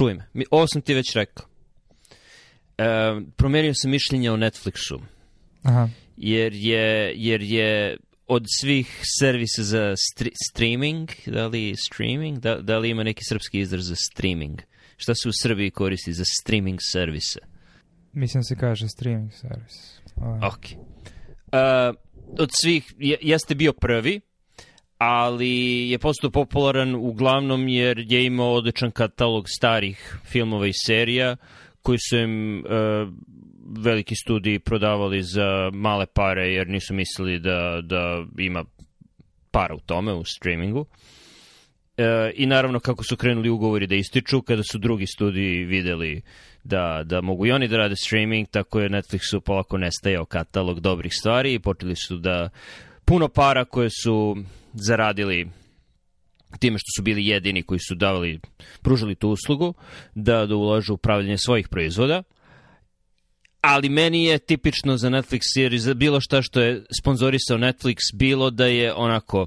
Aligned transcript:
čuj 0.00 0.14
me. 0.14 0.44
Ovo 0.50 0.66
sam 0.66 0.82
ti 0.82 0.94
već 0.94 1.14
rekao. 1.14 1.46
E, 2.78 2.84
promenio 3.36 3.72
sam 3.74 3.90
mišljenje 3.90 4.30
o 4.30 4.36
Netflixu, 4.36 5.00
Aha. 5.62 5.88
jer 6.16 6.52
je, 6.54 7.12
jer 7.16 7.42
je 7.42 7.96
od 8.26 8.44
svih 8.60 9.00
servisa 9.18 9.62
za 9.62 9.94
stri, 9.96 10.30
streaming, 10.50 11.10
da 11.26 11.46
li 11.46 11.74
streaming, 11.76 12.38
da, 12.38 12.54
da 12.54 12.78
li 12.78 12.90
ima 12.90 13.02
neki 13.02 13.24
srpski 13.28 13.60
izraz 13.60 13.84
za 13.84 13.94
streaming? 13.96 14.60
Šta 14.96 15.14
se 15.14 15.28
u 15.28 15.32
Srbiji 15.42 15.70
koristi 15.70 16.12
za 16.12 16.24
streaming 16.42 16.78
servise? 16.92 17.38
Mislim 18.12 18.42
se 18.42 18.56
kaže 18.56 18.88
streaming 18.88 19.32
servis. 19.32 20.00
Ovaj. 20.16 20.38
Ok. 20.48 20.64
Uh, 20.72 21.96
od 22.38 22.50
svih, 22.60 22.94
je, 22.98 23.18
jeste 23.20 23.54
bio 23.54 23.72
prvi, 23.72 24.20
ali 25.00 25.88
je 25.90 25.98
postao 25.98 26.30
popularan 26.30 26.94
uglavnom 26.94 27.68
jer 27.68 27.98
je 28.08 28.24
imao 28.24 28.52
odličan 28.52 28.90
katalog 28.90 29.44
starih 29.48 30.18
filmova 30.24 30.66
i 30.66 30.72
serija 30.86 31.36
koji 31.82 31.98
su 31.98 32.16
im 32.16 32.58
uh, 32.58 33.08
veliki 33.78 34.14
studiji 34.16 34.58
prodavali 34.58 35.22
za 35.22 35.70
male 35.72 36.06
pare 36.06 36.52
jer 36.52 36.68
nisu 36.68 36.94
mislili 36.94 37.38
da, 37.38 37.80
da 37.82 38.24
ima 38.38 38.64
para 39.50 39.74
u 39.74 39.80
tome, 39.80 40.12
u 40.12 40.24
streamingu. 40.24 40.86
E, 41.96 42.32
I 42.34 42.46
naravno 42.46 42.80
kako 42.80 43.04
su 43.04 43.16
krenuli 43.16 43.48
ugovori 43.48 43.86
da 43.86 43.94
ističu, 43.94 44.42
kada 44.42 44.62
su 44.62 44.78
drugi 44.78 45.06
studiji 45.06 45.64
videli 45.64 46.22
da, 46.64 47.02
da 47.04 47.20
mogu 47.20 47.46
i 47.46 47.52
oni 47.52 47.68
da 47.68 47.76
rade 47.76 47.94
streaming, 47.96 48.48
tako 48.48 48.80
je 48.80 48.88
Netflixu 48.88 49.40
polako 49.40 49.78
nestajao 49.78 50.24
katalog 50.24 50.80
dobrih 50.80 51.12
stvari 51.14 51.54
i 51.54 51.58
počeli 51.58 51.96
su 51.96 52.16
da 52.16 52.50
puno 53.10 53.28
para 53.28 53.64
koje 53.64 53.88
su 54.02 54.36
zaradili 54.74 55.48
time 56.58 56.78
što 56.78 56.86
su 56.96 57.02
bili 57.02 57.26
jedini 57.26 57.62
koji 57.62 57.80
su 57.88 57.94
davali, 57.94 58.40
pružali 58.82 59.14
tu 59.14 59.28
uslugu, 59.28 59.74
da, 60.14 60.46
da 60.46 60.56
ulažu 60.56 60.94
u 60.94 60.96
pravljanje 60.96 61.38
svojih 61.38 61.68
proizvoda. 61.68 62.22
Ali 63.60 63.88
meni 63.88 64.24
je 64.24 64.38
tipično 64.38 64.96
za 64.96 65.08
Netflix 65.08 65.40
jer 65.56 65.78
za 65.78 65.94
bilo 65.94 66.20
šta 66.20 66.42
što 66.42 66.60
je 66.60 66.84
sponzorisao 67.00 67.58
Netflix 67.58 67.96
bilo 68.14 68.50
da 68.50 68.66
je 68.66 68.94
onako 68.94 69.46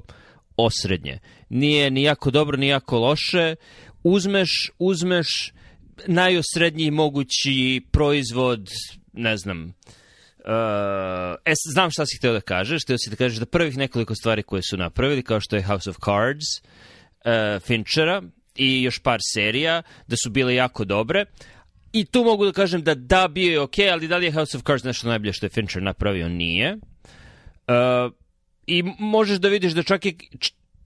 osrednje. 0.56 1.18
Nije 1.48 1.90
ni 1.90 2.02
jako 2.02 2.30
dobro, 2.30 2.56
ni 2.56 2.68
jako 2.68 2.98
loše. 2.98 3.54
Uzmeš, 4.02 4.70
uzmeš 4.78 5.52
najosrednji 6.06 6.90
mogući 6.90 7.86
proizvod, 7.90 8.70
ne 9.12 9.36
znam, 9.36 9.74
Uh, 9.86 10.03
e, 10.44 11.54
znam 11.72 11.90
šta 11.90 12.06
si 12.06 12.16
hteo 12.16 12.32
da 12.32 12.40
kažeš. 12.40 12.82
Hteo 12.84 12.98
si 12.98 13.10
da 13.10 13.16
kažeš 13.16 13.38
da 13.38 13.46
prvih 13.46 13.76
nekoliko 13.76 14.14
stvari 14.14 14.42
koje 14.42 14.62
su 14.62 14.76
napravili, 14.76 15.22
kao 15.22 15.40
što 15.40 15.56
je 15.56 15.62
House 15.62 15.90
of 15.90 15.96
Cards, 16.04 16.46
uh, 17.24 17.62
Finchera 17.62 18.22
i 18.56 18.82
još 18.82 18.98
par 18.98 19.20
serija, 19.34 19.82
da 20.06 20.16
su 20.24 20.30
bile 20.30 20.54
jako 20.54 20.84
dobre. 20.84 21.24
I 21.92 22.04
tu 22.04 22.24
mogu 22.24 22.44
da 22.44 22.52
kažem 22.52 22.82
da 22.82 22.94
da, 22.94 23.28
bio 23.28 23.52
je 23.52 23.60
okej, 23.60 23.90
ali 23.90 24.08
da 24.08 24.16
li 24.16 24.26
je 24.26 24.32
House 24.32 24.56
of 24.56 24.62
Cards 24.62 24.84
nešto 24.84 25.08
najbolje 25.08 25.32
što 25.32 25.46
je 25.46 25.50
Fincher 25.50 25.82
napravio? 25.82 26.28
Nije. 26.28 26.76
Uh, 26.76 28.12
I 28.66 28.82
možeš 28.98 29.38
da 29.38 29.48
vidiš 29.48 29.72
da 29.72 29.82
čak 29.82 30.06
i, 30.06 30.16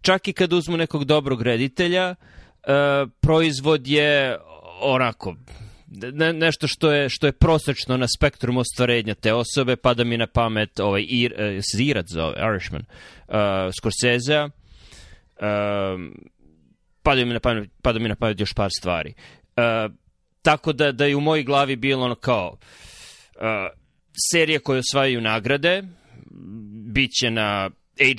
čak 0.01 0.29
i 0.29 0.33
kad 0.33 0.53
uzmu 0.53 0.77
nekog 0.77 1.05
dobrog 1.05 1.43
reditelja, 1.43 2.15
uh, 2.15 3.11
proizvod 3.21 3.87
je 3.87 4.39
onako 4.81 5.37
ne, 5.91 6.33
nešto 6.33 6.69
što 6.69 6.93
je, 6.93 7.09
što 7.09 7.27
je 7.27 7.33
prosečno 7.33 7.97
na 7.97 8.07
spektrumu 8.09 8.61
ostvarenja 8.61 9.15
te 9.15 9.33
osobe, 9.33 9.77
pada 9.77 10.05
mi 10.05 10.17
na 10.17 10.27
pamet 10.27 10.81
ovaj, 10.81 11.05
Ir, 11.09 11.33
uh, 11.33 11.61
se 11.63 11.85
Irac 11.85 12.07
zove, 12.09 12.35
Irishman, 12.51 12.83
uh, 13.29 13.35
Scorsese, 13.79 14.41
um, 14.43 16.15
pada 17.03 17.25
mi 17.25 17.33
na 17.33 17.41
pamet, 17.41 17.71
pada 17.83 17.99
mi 17.99 18.09
na 18.09 18.15
pamet 18.15 18.41
još 18.41 18.53
par 18.53 18.71
stvari. 18.79 19.15
Uh, 19.57 19.95
tako 20.43 20.73
da, 20.73 20.93
da 20.93 21.05
je 21.07 21.17
u 21.17 21.21
mojoj 21.21 21.45
glavi 21.45 21.77
bilo 21.77 22.05
ono 22.05 22.15
kao 22.15 22.57
uh, 22.57 23.43
serije 24.31 24.59
koje 24.59 24.79
osvajaju 24.79 25.21
nagrade, 25.21 25.83
bit 26.93 27.11
će 27.21 27.31
na 27.31 27.71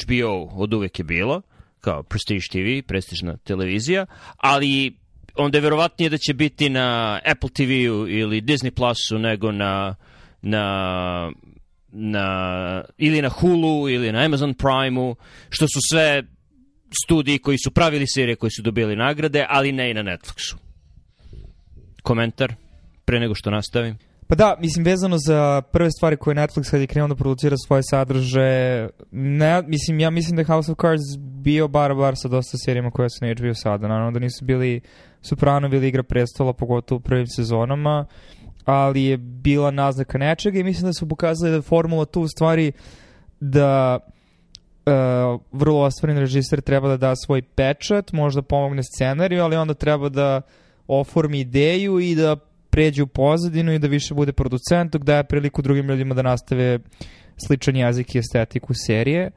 HBO, 0.04 0.50
od 0.54 0.74
uvek 0.74 1.00
je 1.00 1.04
bilo, 1.04 1.42
kao 1.82 2.04
Prestige 2.04 2.48
TV, 2.52 2.88
prestižna 2.88 3.38
televizija, 3.38 4.06
ali 4.38 4.94
onda 5.40 5.58
je 5.58 5.62
verovatnije 5.62 6.10
da 6.10 6.18
će 6.18 6.34
biti 6.34 6.70
na 6.70 7.20
Apple 7.26 7.50
TV-u 7.50 8.08
ili 8.08 8.42
Disney 8.42 8.70
Plusu 8.72 9.20
nego 9.20 9.52
na, 9.52 9.96
na, 10.42 11.32
na, 11.92 12.84
ili 12.98 13.22
na 13.22 13.30
Hulu 13.30 13.90
ili 13.90 14.12
na 14.12 14.20
Amazon 14.20 14.54
Prime-u, 14.54 15.16
što 15.50 15.68
su 15.68 15.80
sve 15.92 16.24
studiji 17.04 17.40
koji 17.40 17.58
su 17.58 17.72
pravili 17.72 18.08
serije 18.08 18.36
koji 18.36 18.52
su 18.52 18.62
dobili 18.62 18.96
nagrade, 18.96 19.46
ali 19.50 19.72
ne 19.72 19.92
i 19.92 19.94
na 19.94 20.04
Netflixu. 20.04 20.56
Komentar 22.04 22.54
pre 23.06 23.20
nego 23.20 23.36
što 23.36 23.52
nastavim. 23.52 24.09
Pa 24.30 24.36
da, 24.36 24.56
mislim, 24.60 24.86
vezano 24.86 25.18
za 25.18 25.62
prve 25.62 25.92
stvari 25.92 26.18
koje 26.18 26.36
Netflix 26.36 26.72
kad 26.72 26.82
je 26.82 26.88
krenuo 26.88 27.08
da 27.08 27.16
producira 27.16 27.56
svoje 27.68 27.84
sadržaje, 27.84 28.90
ne, 29.12 29.62
mislim, 29.62 30.00
ja 30.00 30.10
mislim 30.10 30.38
da 30.38 30.44
House 30.44 30.72
of 30.72 30.78
Cards 30.82 31.18
bio 31.18 31.68
bar 31.68 31.96
bar 31.96 32.14
sa 32.18 32.28
dosta 32.28 32.58
serijama 32.58 32.92
koje 32.92 33.10
su 33.10 33.26
na 33.26 33.34
HBO 33.34 33.54
sada. 33.54 33.88
Naravno 33.88 34.12
da 34.12 34.20
nisu 34.20 34.46
bili 34.46 34.82
Sopranovi 35.22 35.78
ili 35.78 35.88
Igra 35.88 36.04
prestola, 36.04 36.54
pogotovo 36.54 36.98
u 36.98 37.02
prvim 37.02 37.28
sezonama, 37.28 38.06
ali 38.66 39.04
je 39.04 39.18
bila 39.18 39.72
naznaka 39.72 40.18
nečega 40.18 40.60
i 40.60 40.64
mislim 40.64 40.86
da 40.86 40.94
su 40.94 41.10
pokazali 41.10 41.52
da 41.52 41.62
formula 41.62 42.06
tu 42.06 42.22
u 42.22 42.28
stvari 42.28 42.72
da 43.40 44.00
uh, 44.86 45.42
vrlo 45.52 45.82
ostvaren 45.82 46.18
režiser 46.18 46.62
treba 46.62 46.88
da 46.88 46.98
da 46.98 47.16
svoj 47.16 47.42
pečat, 47.42 48.12
možda 48.14 48.42
pomogne 48.42 48.82
scenariju, 48.84 49.44
ali 49.44 49.56
onda 49.56 49.74
treba 49.74 50.10
da 50.10 50.42
oformi 50.88 51.40
ideju 51.40 52.00
i 52.00 52.16
da 52.16 52.36
pređe 52.70 53.04
u 53.04 53.08
pozadinu 53.08 53.74
i 53.74 53.80
da 53.80 53.88
više 53.88 54.14
bude 54.14 54.32
producent, 54.32 54.92
dok 54.92 55.04
daje 55.04 55.24
priliku 55.24 55.62
drugim 55.62 55.90
ljudima 55.90 56.16
da 56.16 56.22
nastave 56.22 56.80
sličan 57.48 57.76
jezik 57.76 58.16
i 58.16 58.20
estetiku 58.20 58.74
serije. 58.88 59.32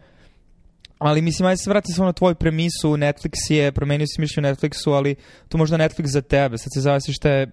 Ali 0.99 1.23
mislim, 1.23 1.47
ajde 1.47 1.57
se 1.57 1.71
vrati 1.71 1.93
samo 1.93 2.07
na 2.07 2.13
tvoju 2.13 2.35
premisu, 2.35 2.97
Netflix 2.97 3.51
je, 3.51 3.73
promenio 3.73 4.07
si 4.07 4.21
mišlju 4.21 4.43
Netflixu, 4.43 4.91
ali 4.91 5.15
to 5.49 5.59
možda 5.59 5.79
Netflix 5.79 6.07
za 6.07 6.21
tebe, 6.21 6.59
sad 6.59 6.69
se 6.75 6.81
zavisi 6.81 7.13
šta 7.13 7.31
je 7.31 7.51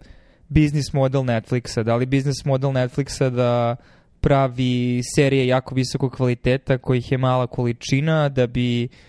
biznis 0.49 0.93
model 0.93 1.21
Netflixa, 1.21 1.83
da 1.83 1.95
li 1.95 2.05
biznis 2.05 2.45
model 2.45 2.69
Netflixa 2.69 3.29
da 3.29 3.75
pravi 4.21 5.01
serije 5.15 5.47
jako 5.47 5.75
visokog 5.75 6.15
kvaliteta 6.15 6.77
kojih 6.77 7.11
je 7.11 7.17
mala 7.17 7.47
količina 7.47 8.29
da 8.29 8.47
bi 8.47 8.85
uh, 8.85 9.08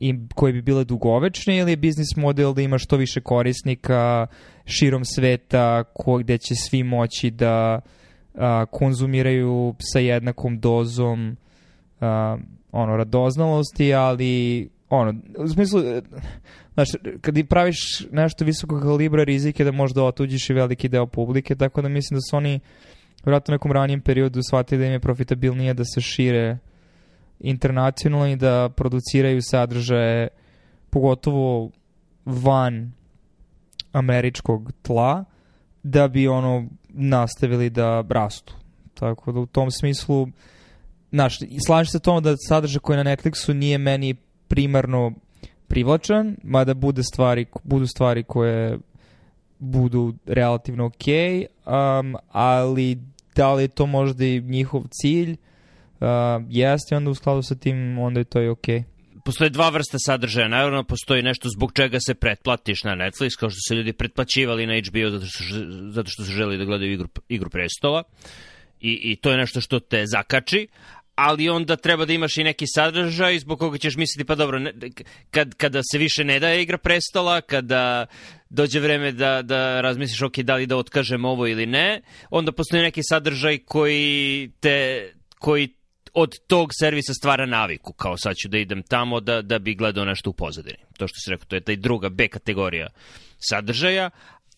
im, 0.00 0.28
koje 0.34 0.52
bi 0.52 0.62
bile 0.62 0.84
dugovečne 0.84 1.56
ili 1.58 1.72
je 1.72 1.76
biznis 1.76 2.16
model 2.16 2.54
da 2.54 2.62
ima 2.62 2.78
što 2.78 2.96
više 2.96 3.20
korisnika 3.20 4.26
širom 4.64 5.04
sveta 5.04 5.84
ko, 5.94 6.18
gde 6.18 6.38
će 6.38 6.54
svi 6.54 6.82
moći 6.82 7.30
da 7.30 7.80
uh, 8.34 8.40
konzumiraju 8.70 9.74
sa 9.78 9.98
jednakom 9.98 10.60
dozom 10.60 11.36
uh, 12.00 12.06
ono, 12.72 12.96
radoznalosti, 12.96 13.94
ali 13.94 14.68
ono, 14.88 15.14
u 15.38 15.48
smislu, 15.48 15.80
e, 15.80 16.02
znaš, 16.74 16.88
kad 17.20 17.36
i 17.36 17.44
praviš 17.44 17.78
nešto 18.10 18.44
visokog 18.44 18.82
kalibra 18.82 19.24
rizike 19.24 19.64
da 19.64 19.72
možda 19.72 20.04
otuđiš 20.04 20.50
i 20.50 20.54
veliki 20.54 20.88
deo 20.88 21.06
publike, 21.06 21.54
tako 21.54 21.82
da 21.82 21.88
mislim 21.88 22.16
da 22.16 22.20
su 22.30 22.36
oni 22.36 22.60
vratno 23.24 23.52
u 23.52 23.54
nekom 23.54 23.72
ranijem 23.72 24.00
periodu 24.00 24.40
shvatili 24.42 24.80
da 24.80 24.86
im 24.86 24.92
je 24.92 25.00
profitabilnije 25.00 25.74
da 25.74 25.84
se 25.84 26.00
šire 26.00 26.58
internacionalno 26.62 26.71
i 28.26 28.36
da 28.36 28.68
produciraju 28.76 29.42
sadržaje 29.42 30.28
pogotovo 30.90 31.70
van 32.24 32.92
američkog 33.92 34.72
tla 34.82 35.24
da 35.82 36.08
bi 36.08 36.28
ono 36.28 36.68
nastavili 36.88 37.70
da 37.70 38.04
rastu. 38.08 38.54
Tako 38.94 39.32
da 39.32 39.40
u 39.40 39.46
tom 39.46 39.70
smislu 39.70 40.28
znaš, 41.12 41.38
slažem 41.66 41.90
se 41.90 41.98
tomu 41.98 42.20
da 42.20 42.36
sadržaj 42.36 42.80
koji 42.80 42.98
je 42.98 43.04
na 43.04 43.10
Netflixu 43.10 43.52
nije 43.52 43.78
meni 43.78 44.14
primarno 44.48 45.12
privlačan, 45.68 46.36
mada 46.42 46.74
bude 46.74 47.02
stvari, 47.02 47.46
budu 47.64 47.86
stvari 47.86 48.22
koje 48.22 48.78
budu 49.58 50.14
relativno 50.26 50.86
ok, 50.86 51.06
um, 51.66 52.16
ali 52.28 52.98
da 53.34 53.52
li 53.52 53.62
je 53.62 53.68
to 53.68 53.86
možda 53.86 54.24
i 54.24 54.40
njihov 54.40 54.82
cilj, 54.90 55.36
jeste, 56.48 56.96
onda 56.96 57.10
u 57.10 57.14
skladu 57.14 57.42
sa 57.42 57.54
tim, 57.54 57.98
onda 57.98 58.20
je 58.20 58.24
to 58.24 58.42
i 58.42 58.48
ok. 58.48 58.66
Postoje 59.24 59.50
dva 59.50 59.68
vrsta 59.68 59.98
sadržaja. 59.98 60.48
Naravno, 60.48 60.84
postoji 60.84 61.22
nešto 61.22 61.48
zbog 61.48 61.72
čega 61.72 61.98
se 62.06 62.14
pretplatiš 62.14 62.84
na 62.84 62.90
Netflix, 62.90 63.38
kao 63.40 63.50
što 63.50 63.58
se 63.68 63.74
ljudi 63.74 63.92
pretplaćivali 63.92 64.66
na 64.66 64.72
HBO 64.88 65.10
zato 65.10 65.26
što, 65.26 65.42
zato 65.90 66.10
što 66.10 66.24
su 66.24 66.32
želi 66.32 66.58
da 66.58 66.64
gledaju 66.64 66.92
igru, 66.92 67.08
igru 67.28 67.50
prestola. 67.50 68.02
I, 68.80 69.00
I 69.02 69.16
to 69.16 69.30
je 69.30 69.36
nešto 69.36 69.60
što 69.60 69.80
te 69.80 70.06
zakači, 70.06 70.68
ali 71.14 71.48
onda 71.48 71.76
treba 71.76 72.04
da 72.04 72.12
imaš 72.12 72.36
i 72.36 72.44
neki 72.44 72.64
sadržaj 72.74 73.38
zbog 73.38 73.58
koga 73.58 73.78
ćeš 73.78 73.96
misliti, 73.96 74.26
pa 74.26 74.34
dobro, 74.34 74.58
ne, 74.58 74.72
kad, 75.30 75.54
kada 75.54 75.80
se 75.92 75.98
više 75.98 76.24
ne 76.24 76.40
daje 76.40 76.62
igra 76.62 76.78
prestola, 76.78 77.40
kada 77.40 78.06
dođe 78.50 78.80
vreme 78.80 79.12
da, 79.12 79.42
da 79.42 79.80
razmisliš, 79.80 80.22
ok, 80.22 80.38
da 80.38 80.54
li 80.54 80.66
da 80.66 80.76
otkažem 80.76 81.24
ovo 81.24 81.46
ili 81.46 81.66
ne, 81.66 82.00
onda 82.30 82.52
postoji 82.52 82.82
neki 82.82 83.00
sadržaj 83.04 83.58
koji 83.58 84.50
te, 84.60 85.08
koji 85.38 85.68
od 86.14 86.38
tog 86.46 86.70
servisa 86.80 87.14
stvara 87.14 87.46
naviku, 87.46 87.92
kao 87.92 88.16
sad 88.16 88.36
ću 88.36 88.48
da 88.48 88.58
idem 88.58 88.82
tamo 88.82 89.20
da, 89.20 89.42
da 89.42 89.58
bi 89.58 89.74
gledao 89.74 90.04
nešto 90.04 90.30
u 90.30 90.32
pozadini. 90.32 90.78
To 90.98 91.08
što 91.08 91.16
si 91.24 91.30
rekao, 91.30 91.46
to 91.46 91.56
je 91.56 91.60
taj 91.60 91.76
druga 91.76 92.08
B 92.08 92.28
kategorija 92.28 92.88
sadržaja, 93.38 94.10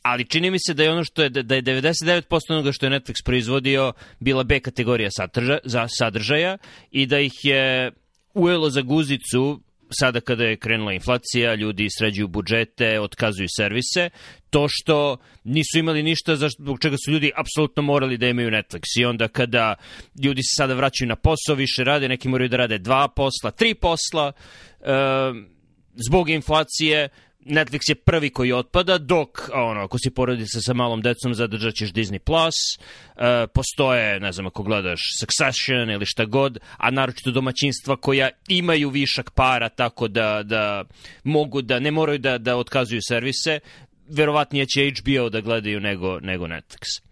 ali 0.03 0.25
čini 0.25 0.51
mi 0.51 0.59
se 0.59 0.75
da 0.75 0.83
je 0.83 0.93
ono 0.93 1.05
što 1.05 1.23
je, 1.23 1.29
da 1.29 1.55
je 1.55 1.63
99% 1.63 2.39
onoga 2.49 2.73
što 2.73 2.87
je 2.87 2.93
Netflix 2.93 3.25
proizvodio 3.25 3.93
bila 4.21 4.45
B 4.45 4.61
kategorija 4.61 5.11
sadržaja, 5.11 5.59
za 5.65 5.87
sadržaja 5.89 6.59
i 6.91 7.07
da 7.07 7.19
ih 7.21 7.33
je 7.43 7.93
ujelo 8.35 8.71
za 8.71 8.83
guzicu 8.83 9.61
sada 10.01 10.21
kada 10.21 10.45
je 10.45 10.57
krenula 10.57 10.93
inflacija, 10.93 11.55
ljudi 11.55 11.87
sređuju 11.99 12.29
budžete, 12.29 13.01
otkazuju 13.01 13.49
servise, 13.57 14.11
to 14.51 14.67
što 14.71 15.17
nisu 15.45 15.79
imali 15.79 16.03
ništa 16.03 16.37
za 16.37 16.49
zbog 16.49 16.79
čega 16.81 16.97
su 17.05 17.11
ljudi 17.13 17.33
apsolutno 17.37 17.83
morali 17.83 18.19
da 18.19 18.27
imaju 18.27 18.51
Netflix. 18.51 18.83
I 19.01 19.05
onda 19.05 19.29
kada 19.29 19.75
ljudi 20.25 20.43
se 20.43 20.55
sada 20.57 20.75
vraćaju 20.75 21.09
na 21.09 21.17
posao, 21.17 21.55
više 21.57 21.85
rade, 21.85 22.09
neki 22.09 22.29
moraju 22.29 22.49
da 22.49 22.57
rade 22.57 22.79
dva 22.79 23.09
posla, 23.09 23.51
tri 23.51 23.75
posla, 23.75 24.33
e, 24.81 24.93
zbog 26.09 26.31
inflacije, 26.31 27.09
Netflix 27.45 27.81
je 27.89 27.95
prvi 27.95 28.31
koji 28.31 28.53
otpada, 28.53 28.99
dok 28.99 29.51
ono, 29.53 29.81
ako 29.81 29.99
si 29.99 30.11
porodica 30.11 30.61
sa 30.61 30.75
malom 30.75 31.03
decom 31.03 31.35
zadržat 31.35 31.75
ćeš 31.75 31.93
Disney+, 31.93 32.19
Plus, 32.19 32.55
e, 33.17 33.47
postoje, 33.47 34.21
ne 34.21 34.33
znam, 34.33 34.47
ako 34.47 34.63
gledaš 34.63 35.01
Succession 35.21 35.91
ili 35.91 36.07
šta 36.07 36.25
god, 36.25 36.59
a 36.77 36.91
naročito 36.91 37.31
domaćinstva 37.31 37.97
koja 37.97 38.31
imaju 38.49 38.91
višak 38.91 39.31
para 39.31 39.69
tako 39.69 40.09
da, 40.09 40.43
da 40.43 40.85
mogu 41.25 41.63
da, 41.63 41.79
ne 41.79 41.91
moraju 41.91 42.19
da, 42.19 42.39
da 42.39 42.57
otkazuju 42.57 43.01
servise, 43.09 43.61
verovatnije 44.09 44.67
će 44.67 44.91
HBO 44.91 45.29
da 45.29 45.41
gledaju 45.41 45.81
nego, 45.81 46.21
nego 46.21 46.47
Netflix. 46.47 47.03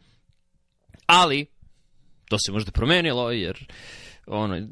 Ali, 1.06 1.46
to 2.28 2.37
se 2.38 2.52
možda 2.52 2.70
promenilo, 2.70 3.31
jer 3.31 3.67
ono, 4.26 4.69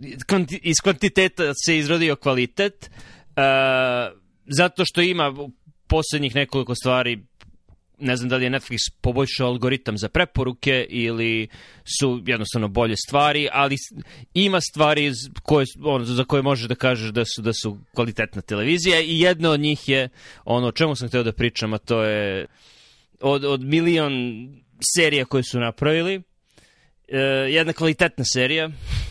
iz 0.62 0.76
kvantiteta 0.82 1.52
se 1.64 1.78
izrodio 1.78 2.16
kvalitet, 2.16 2.90
uh, 2.90 4.19
zato 4.50 4.84
što 4.84 5.00
ima 5.00 5.34
poslednjih 5.86 6.34
nekoliko 6.34 6.74
stvari 6.74 7.18
ne 8.00 8.16
znam 8.16 8.28
da 8.28 8.36
li 8.36 8.44
je 8.44 8.50
Netflix 8.50 8.92
poboljšao 9.00 9.46
algoritam 9.46 9.98
za 9.98 10.08
preporuke 10.08 10.86
ili 10.88 11.48
su 11.98 12.22
jednostavno 12.26 12.68
bolje 12.68 12.96
stvari, 12.96 13.48
ali 13.52 13.76
ima 14.34 14.60
stvari 14.60 15.12
koje, 15.42 15.66
ono, 15.84 16.04
za 16.04 16.24
koje 16.24 16.42
možeš 16.42 16.68
da 16.68 16.74
kažeš 16.74 17.10
da 17.10 17.24
su, 17.24 17.42
da 17.42 17.52
su 17.52 17.78
kvalitetna 17.94 18.42
televizija 18.42 19.00
i 19.00 19.20
jedna 19.20 19.50
od 19.50 19.60
njih 19.60 19.88
je 19.88 20.08
ono 20.44 20.66
o 20.66 20.72
čemu 20.72 20.96
sam 20.96 21.08
hteo 21.08 21.22
da 21.22 21.32
pričam, 21.32 21.74
a 21.74 21.78
to 21.78 22.02
je 22.02 22.46
od, 23.20 23.44
od 23.44 23.64
milion 23.64 24.14
serija 24.96 25.24
koje 25.24 25.42
su 25.42 25.60
napravili, 25.60 26.22
e, 27.08 27.18
jedna 27.50 27.72
kvalitetna 27.72 28.24
serija, 28.32 28.70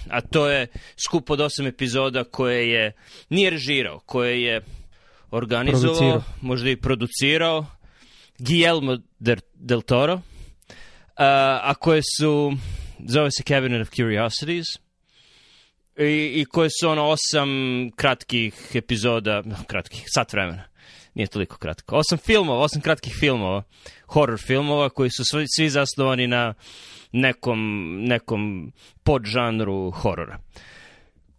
a 0.09 0.21
to 0.21 0.49
je 0.49 0.67
skup 1.07 1.29
od 1.29 1.41
osam 1.41 1.67
epizoda 1.67 2.23
koje 2.23 2.69
je 2.69 2.91
nije 3.29 3.49
režirao, 3.49 3.99
koje 3.99 4.43
je 4.43 4.61
organizovao, 5.31 5.97
producirao. 5.97 6.23
možda 6.41 6.69
i 6.69 6.75
producirao, 6.75 7.65
Guillermo 8.39 8.97
del 9.53 9.81
Toro, 9.81 10.13
uh, 10.13 10.21
a 11.17 11.73
koje 11.79 12.01
su, 12.17 12.53
zove 13.07 13.31
se 13.31 13.43
Cabinet 13.43 13.81
of 13.81 13.89
Curiosities, 13.89 14.65
i, 15.97 16.41
i 16.41 16.45
koje 16.45 16.69
su 16.69 16.89
ono 16.89 17.05
osam 17.05 17.49
kratkih 17.95 18.71
epizoda, 18.73 19.43
kratkih, 19.67 20.03
sat 20.07 20.33
vremena, 20.33 20.63
nije 21.13 21.27
toliko 21.27 21.57
kratko, 21.57 21.95
osam 21.95 22.17
filmova, 22.17 22.59
osam 22.59 22.81
kratkih 22.81 23.13
filmova, 23.19 23.63
horror 24.07 24.39
filmova 24.39 24.89
koji 24.89 25.09
su 25.09 25.23
svi, 25.25 25.45
svi 25.55 25.69
zasnovani 25.69 26.27
na 26.27 26.53
nekom, 27.11 27.59
nekom 28.03 28.71
podžanru 29.03 29.91
horora. 29.91 30.39
Uh, 30.39 30.78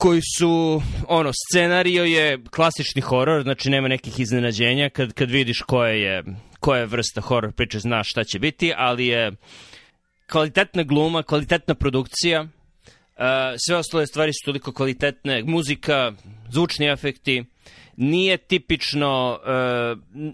koji 0.00 0.20
su, 0.38 0.82
ono, 1.08 1.30
scenario 1.32 2.04
je 2.04 2.38
klasični 2.50 3.02
horor, 3.02 3.42
znači 3.42 3.70
nema 3.70 3.88
nekih 3.88 4.20
iznenađenja 4.20 4.88
kad, 4.90 5.12
kad 5.12 5.30
vidiš 5.30 5.60
koja 5.60 5.90
je, 5.90 6.24
koja 6.60 6.80
je 6.80 6.86
vrsta 6.86 7.20
horor 7.20 7.52
priče, 7.52 7.78
znaš 7.78 8.10
šta 8.10 8.24
će 8.24 8.38
biti, 8.38 8.72
ali 8.76 9.06
je 9.06 9.32
kvalitetna 10.30 10.82
gluma, 10.82 11.22
kvalitetna 11.22 11.74
produkcija, 11.74 12.42
uh, 12.42 12.48
sve 13.66 13.76
ostale 13.76 14.06
stvari 14.06 14.32
su 14.32 14.44
toliko 14.44 14.72
kvalitetne, 14.72 15.42
muzika, 15.42 16.12
zvučni 16.50 16.86
efekti, 16.86 17.44
nije 17.96 18.36
tipično 18.36 19.38
uh, 19.42 19.48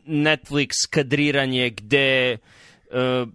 Netflix 0.07 0.71
kadriranje 0.91 1.71
gde 1.71 2.39
uh, 2.91 3.29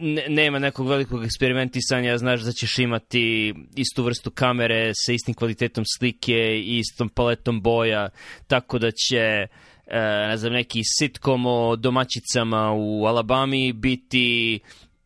ne, 0.00 0.24
nema 0.28 0.58
nekog 0.58 0.88
velikog 0.88 1.24
eksperimentisanja, 1.24 2.18
znaš 2.18 2.40
da 2.40 2.52
ćeš 2.52 2.78
imati 2.78 3.54
istu 3.76 4.04
vrstu 4.04 4.30
kamere 4.30 4.92
sa 4.94 5.12
istim 5.12 5.34
kvalitetom 5.34 5.84
slike 5.96 6.60
i 6.64 6.78
istom 6.78 7.08
paletom 7.08 7.62
boja, 7.62 8.08
tako 8.46 8.78
da 8.78 8.90
će 8.90 9.18
e, 9.18 9.48
ne 10.28 10.36
znam, 10.36 10.52
neki 10.52 10.80
sitkom 10.98 11.46
o 11.46 11.76
domaćicama 11.76 12.72
u 12.72 13.06
Alabami 13.06 13.72
biti 13.72 14.60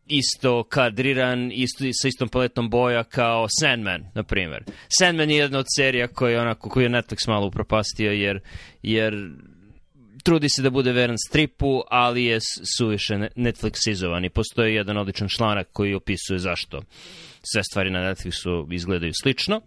isto 0.07 0.63
kadriran, 0.63 1.51
isto, 1.51 1.83
sa 1.91 2.07
istom 2.07 2.29
paletom 2.29 2.69
boja 2.69 3.03
kao 3.03 3.47
Sandman, 3.59 4.05
na 4.15 4.23
primjer. 4.23 4.63
Sandman 4.99 5.29
je 5.29 5.37
jedna 5.37 5.59
od 5.59 5.65
serija 5.77 6.07
koja 6.07 6.41
onako, 6.41 6.69
koju 6.69 6.83
je 6.83 6.89
Netflix 6.89 7.27
malo 7.27 7.47
upropastio, 7.47 8.11
jer, 8.11 8.39
jer 8.83 9.13
trudi 10.27 10.49
se 10.49 10.61
da 10.61 10.69
bude 10.69 10.91
veran 10.91 11.15
stripu, 11.27 11.83
ali 11.89 12.23
je 12.23 12.39
suviše 12.77 13.13
Netflixizovan 13.35 14.25
i 14.25 14.29
postoji 14.29 14.75
jedan 14.75 14.97
odličan 14.97 15.29
članak 15.29 15.67
koji 15.73 15.93
opisuje 15.93 16.39
zašto 16.39 16.81
sve 17.51 17.63
stvari 17.63 17.89
na 17.89 17.99
Netflixu 17.99 18.73
izgledaju 18.73 19.13
slično, 19.21 19.61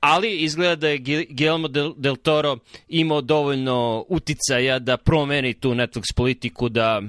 ali 0.00 0.36
izgleda 0.36 0.76
da 0.76 0.88
je 0.88 0.98
Guillermo 1.30 1.68
del, 1.68 1.92
del 1.96 2.16
Toro 2.16 2.58
imao 2.88 3.20
dovoljno 3.20 4.04
uticaja 4.08 4.78
da 4.78 4.96
promeni 4.96 5.54
tu 5.54 5.74
Netflix 5.74 6.14
politiku 6.16 6.68
da 6.68 7.02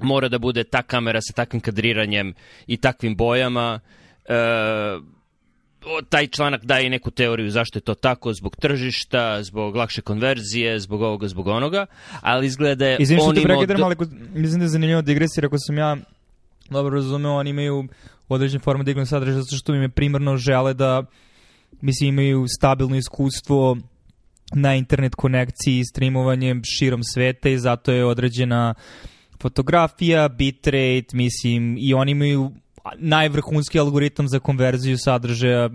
mora 0.00 0.28
da 0.28 0.38
bude 0.38 0.64
ta 0.64 0.82
kamera 0.82 1.20
sa 1.22 1.32
takvim 1.32 1.60
kadriranjem 1.60 2.34
i 2.66 2.76
takvim 2.76 3.16
bojama, 3.16 3.80
e, 4.24 4.34
taj 6.08 6.26
članak 6.26 6.64
daje 6.64 6.90
neku 6.90 7.10
teoriju 7.10 7.50
zašto 7.50 7.78
je 7.78 7.82
to 7.82 7.94
tako, 7.94 8.32
zbog 8.32 8.56
tržišta, 8.56 9.42
zbog 9.42 9.76
lakše 9.76 10.02
konverzije, 10.02 10.80
zbog 10.80 11.02
ovoga, 11.02 11.28
zbog 11.28 11.46
onoga, 11.46 11.86
ali 12.20 12.46
izgleda 12.46 12.74
da 12.74 12.86
je 12.86 12.96
Izvim 13.00 13.20
on 13.20 13.38
imao... 13.38 13.66
Do... 13.66 13.74
ali 13.84 13.96
mislim 14.34 14.58
da 14.58 14.64
je 14.64 14.68
zanimljivo 14.68 15.02
digresija, 15.02 15.46
ako 15.46 15.56
sam 15.58 15.78
ja 15.78 15.96
dobro 16.70 16.94
razumeo, 16.94 17.32
oni 17.32 17.50
imaju 17.50 17.88
određen 18.28 18.60
formu 18.60 18.84
dignog 18.84 19.08
sadržaja 19.08 19.42
zato 19.42 19.56
što 19.56 19.74
im 19.74 19.82
je 19.82 19.88
primarno 19.88 20.36
žele 20.36 20.74
da 20.74 21.04
mislim 21.80 22.08
imaju 22.08 22.46
stabilno 22.58 22.96
iskustvo 22.96 23.76
na 24.54 24.74
internet 24.74 25.14
konekciji 25.14 25.78
i 25.78 25.84
streamovanjem 25.84 26.62
širom 26.64 27.00
sveta 27.02 27.48
i 27.48 27.58
zato 27.58 27.92
je 27.92 28.04
određena 28.04 28.74
fotografija, 29.42 30.28
bitrate, 30.28 31.06
mislim, 31.12 31.76
i 31.78 31.94
oni 31.94 32.12
imaju 32.12 32.50
najvrhunski 32.98 33.78
algoritam 33.78 34.28
za 34.28 34.38
konverziju 34.38 34.98
sadržaja 34.98 35.70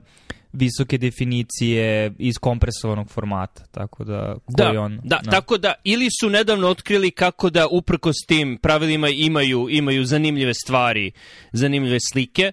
visoke 0.53 0.97
definicije 0.97 2.13
iz 2.19 2.37
kompresovanog 2.37 3.09
formata, 3.09 3.63
tako 3.71 4.03
da 4.03 4.35
da, 4.47 4.81
on, 4.81 4.99
da, 5.03 5.19
da, 5.23 5.31
tako 5.31 5.57
da 5.57 5.73
ili 5.83 6.07
su 6.19 6.29
nedavno 6.29 6.67
otkrili 6.67 7.11
kako 7.11 7.49
da 7.49 7.67
uprkos 7.67 8.15
tim 8.27 8.57
pravilima 8.61 9.09
imaju 9.09 9.67
imaju 9.69 10.05
zanimljive 10.05 10.53
stvari, 10.53 11.11
zanimljive 11.51 11.97
slike. 12.11 12.51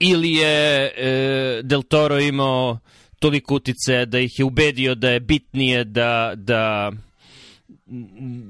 Ili 0.00 0.32
je 0.32 0.92
e, 0.96 1.62
Del 1.62 1.82
Toro 1.82 2.20
imao 2.20 2.78
toliko 3.18 3.54
utice 3.54 4.06
da 4.06 4.18
ih 4.18 4.38
je 4.38 4.44
ubedio 4.44 4.94
da 4.94 5.10
je 5.10 5.20
bitnije 5.20 5.84
da 5.84 6.32
da 6.36 6.92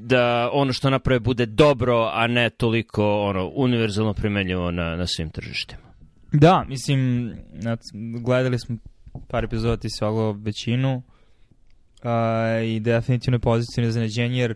da 0.03 0.51
ono 0.53 0.73
što 0.73 0.91
naprave 0.91 1.21
bude 1.21 1.47
dobro, 1.47 2.11
a 2.13 2.27
ne 2.27 2.51
toliko 2.51 3.21
ono 3.21 3.51
univerzalno 3.55 4.15
primenjivo 4.15 4.71
na, 4.71 4.97
na 4.97 5.07
svim 5.07 5.31
tržištima. 5.31 5.83
Da, 6.33 6.65
mislim, 6.69 7.33
gledali 8.25 8.59
smo 8.59 8.77
par 9.29 9.45
epizoda 9.45 9.77
ti 9.77 9.91
se 9.91 10.05
većinu 10.35 10.97
uh, 10.97 12.67
i 12.67 12.81
definitivno 12.81 13.35
je 13.35 13.41
pozitivno 13.41 13.89
iznenađenje, 13.89 14.41
jer 14.41 14.55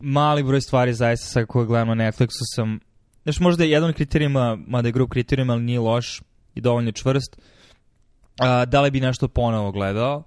mali 0.00 0.42
broj 0.42 0.60
stvari 0.60 0.94
zaista 0.94 1.26
sa 1.26 1.46
koje 1.46 1.66
gledamo 1.66 1.94
na 1.94 2.04
Netflixu 2.04 2.42
sam, 2.54 2.80
znaš, 3.22 3.40
možda 3.40 3.64
je 3.64 3.70
jedan 3.70 3.92
kriterijima, 3.92 4.58
mada 4.66 4.88
je 4.88 4.92
grup 4.92 5.10
kriterijima, 5.10 5.52
ali 5.52 5.62
nije 5.62 5.80
loš 5.80 6.22
i 6.54 6.60
dovoljno 6.60 6.92
čvrst, 6.92 7.36
uh, 7.36 8.68
da 8.68 8.80
li 8.80 8.90
bi 8.90 9.00
nešto 9.00 9.28
ponovo 9.28 9.72
gledao, 9.72 10.24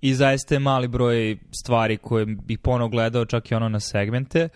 i 0.00 0.14
zaista 0.14 0.54
je 0.54 0.58
mali 0.58 0.88
broj 0.88 1.36
stvari 1.62 1.96
koje 1.96 2.26
bih 2.26 2.58
ponovo 2.58 2.88
gledao, 2.88 3.24
čak 3.24 3.50
i 3.50 3.54
ono 3.54 3.68
na 3.68 3.80
segmente. 3.80 4.48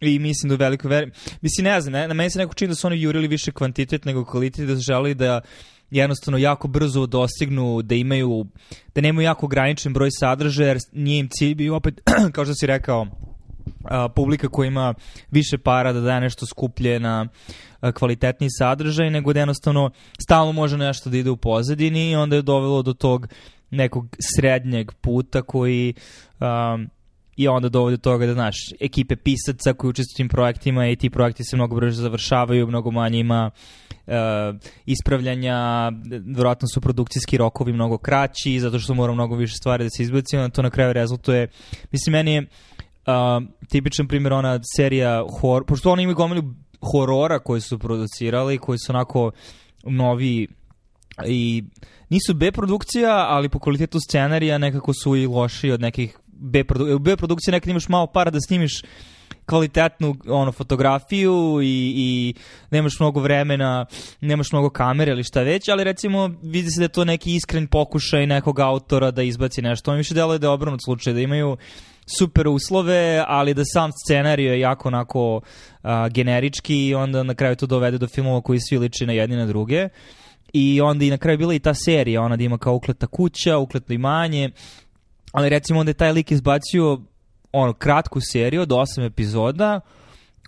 I 0.00 0.18
mislim 0.18 0.48
da 0.48 0.54
u 0.54 0.58
velikoj 0.58 0.88
veri... 0.88 1.10
Mislim, 1.40 1.64
ne 1.64 1.80
znam, 1.80 1.92
ne, 1.92 2.08
na 2.08 2.14
meni 2.14 2.30
se 2.30 2.38
neko 2.38 2.54
čini 2.54 2.68
da 2.68 2.74
su 2.74 2.86
oni 2.86 3.02
jurili 3.02 3.28
više 3.28 3.52
kvantitet 3.52 4.04
nego 4.04 4.24
kvalitet, 4.24 4.68
da 4.68 4.76
su 4.76 4.82
želi 4.82 5.14
da 5.14 5.40
jednostavno 5.90 6.38
jako 6.38 6.68
brzo 6.68 7.06
dostignu, 7.06 7.82
da 7.82 7.94
imaju, 7.94 8.46
da 8.94 9.00
nemaju 9.00 9.24
jako 9.24 9.46
ograničen 9.46 9.92
broj 9.92 10.08
sadržaja, 10.10 10.68
jer 10.68 10.78
nije 10.92 11.20
im 11.20 11.28
cilj 11.28 11.54
bio 11.54 11.76
opet, 11.76 12.00
kao 12.34 12.44
što 12.44 12.54
si 12.54 12.66
rekao, 12.66 13.06
a, 13.84 14.08
publika 14.08 14.48
koja 14.48 14.66
ima 14.66 14.94
više 15.30 15.58
para 15.58 15.92
da 15.92 16.00
daje 16.00 16.20
nešto 16.20 16.46
skuplje 16.46 17.00
na 17.00 17.28
a, 17.80 17.92
kvalitetniji 17.92 18.48
sadržaj, 18.58 19.10
nego 19.10 19.32
da 19.32 19.40
jednostavno 19.40 19.90
stalno 20.20 20.52
može 20.52 20.78
nešto 20.78 21.10
da 21.10 21.16
ide 21.16 21.30
u 21.30 21.36
pozadini 21.36 22.10
i 22.10 22.16
onda 22.16 22.36
je 22.36 22.42
dovelo 22.42 22.82
do 22.82 22.92
tog 22.92 23.28
nekog 23.70 24.16
srednjeg 24.20 24.92
puta 24.92 25.42
koji 25.42 25.94
um, 26.40 26.90
i 27.38 27.48
onda 27.48 27.68
dovode 27.68 27.96
do 27.96 28.00
toga 28.00 28.26
da, 28.26 28.32
znaš, 28.32 28.56
ekipe 28.80 29.16
pisaca 29.16 29.72
koji 29.72 29.88
učestvuju 29.88 30.16
tim 30.16 30.28
projektima 30.28 30.88
i 30.88 30.96
ti 30.96 31.10
projekti 31.10 31.44
se 31.44 31.56
mnogo 31.56 31.76
brže 31.76 31.96
završavaju, 31.96 32.66
mnogo 32.66 32.90
manje 32.90 33.18
ima 33.18 33.50
uh, 34.06 34.12
ispravljanja, 34.86 35.90
verovatno 36.34 36.68
su 36.68 36.80
produkcijski 36.80 37.38
rokovi 37.38 37.72
mnogo 37.72 37.98
kraći, 37.98 38.60
zato 38.60 38.78
što 38.78 38.94
mora 38.94 39.12
mnogo 39.12 39.36
više 39.36 39.54
stvari 39.56 39.84
da 39.84 39.90
se 39.90 40.02
izbaci, 40.02 40.36
onda 40.36 40.48
to 40.48 40.62
na 40.62 40.70
kraju 40.70 40.92
rezultuje, 40.92 41.48
mislim, 41.92 42.12
meni 42.12 42.32
je 42.32 42.40
uh, 42.42 42.46
tipičan 43.68 44.08
primjer 44.08 44.32
ona 44.32 44.60
serija 44.76 45.24
horor, 45.40 45.64
pošto 45.64 45.92
oni 45.92 46.02
imaju 46.02 46.16
gomilu 46.16 46.42
horora 46.92 47.38
koji 47.38 47.60
su 47.60 47.78
producirali, 47.78 48.58
koji 48.58 48.78
su 48.78 48.92
onako 48.92 49.30
novi 49.84 50.48
i 51.26 51.64
nisu 52.08 52.34
B 52.34 52.52
produkcija, 52.52 53.26
ali 53.28 53.48
po 53.48 53.58
kvalitetu 53.58 53.98
scenarija 54.00 54.58
nekako 54.58 54.92
su 54.94 55.16
i 55.16 55.26
loši 55.26 55.70
od 55.70 55.80
nekih 55.80 56.18
B, 56.26 56.64
produ 56.64 56.98
B 56.98 57.16
produkcije, 57.16 57.52
nekad 57.52 57.68
imaš 57.68 57.88
malo 57.88 58.06
para 58.06 58.30
da 58.30 58.40
snimiš 58.40 58.82
kvalitetnu 59.46 60.16
ono 60.28 60.52
fotografiju 60.52 61.60
i, 61.62 61.92
i 61.96 62.34
nemaš 62.70 63.00
mnogo 63.00 63.20
vremena, 63.20 63.86
nemaš 64.20 64.52
mnogo 64.52 64.70
kamere 64.70 65.12
ili 65.12 65.24
šta 65.24 65.42
već, 65.42 65.68
ali 65.68 65.84
recimo 65.84 66.30
vidi 66.42 66.70
se 66.70 66.80
da 66.80 66.84
je 66.84 66.88
to 66.88 67.04
neki 67.04 67.34
iskren 67.34 67.66
pokušaj 67.66 68.26
nekog 68.26 68.60
autora 68.60 69.10
da 69.10 69.22
izbaci 69.22 69.62
nešto. 69.62 69.90
On 69.90 69.96
više 69.96 70.14
deluje 70.14 70.38
da 70.38 70.46
je 70.46 70.50
obranut 70.50 70.80
slučaj, 70.84 71.12
da 71.12 71.20
imaju 71.20 71.56
super 72.18 72.48
uslove, 72.48 73.24
ali 73.26 73.54
da 73.54 73.62
sam 73.64 73.90
scenarij 74.04 74.46
je 74.46 74.60
jako 74.60 74.88
onako 74.88 75.40
a, 75.82 76.08
generički 76.08 76.86
i 76.86 76.94
onda 76.94 77.22
na 77.22 77.34
kraju 77.34 77.56
to 77.56 77.66
dovede 77.66 77.98
do 77.98 78.06
filmova 78.06 78.40
koji 78.40 78.58
svi 78.60 78.78
liči 78.78 79.06
na 79.06 79.12
jedni 79.12 79.36
na 79.36 79.46
druge. 79.46 79.88
I 80.52 80.80
onda 80.80 81.04
i 81.04 81.10
na 81.10 81.18
kraju 81.18 81.38
bila 81.38 81.54
i 81.54 81.58
ta 81.58 81.74
serija, 81.74 82.22
ona 82.22 82.36
da 82.36 82.44
ima 82.44 82.58
kao 82.58 82.74
ukleta 82.74 83.06
kuća, 83.06 83.58
ukleto 83.58 83.92
imanje, 83.92 84.50
ali 85.32 85.48
recimo 85.48 85.80
onda 85.80 85.90
je 85.90 85.94
taj 85.94 86.12
lik 86.12 86.30
izbacio 86.30 87.00
ono, 87.52 87.72
kratku 87.72 88.20
seriju 88.32 88.62
od 88.62 88.72
osam 88.72 89.04
epizoda, 89.04 89.80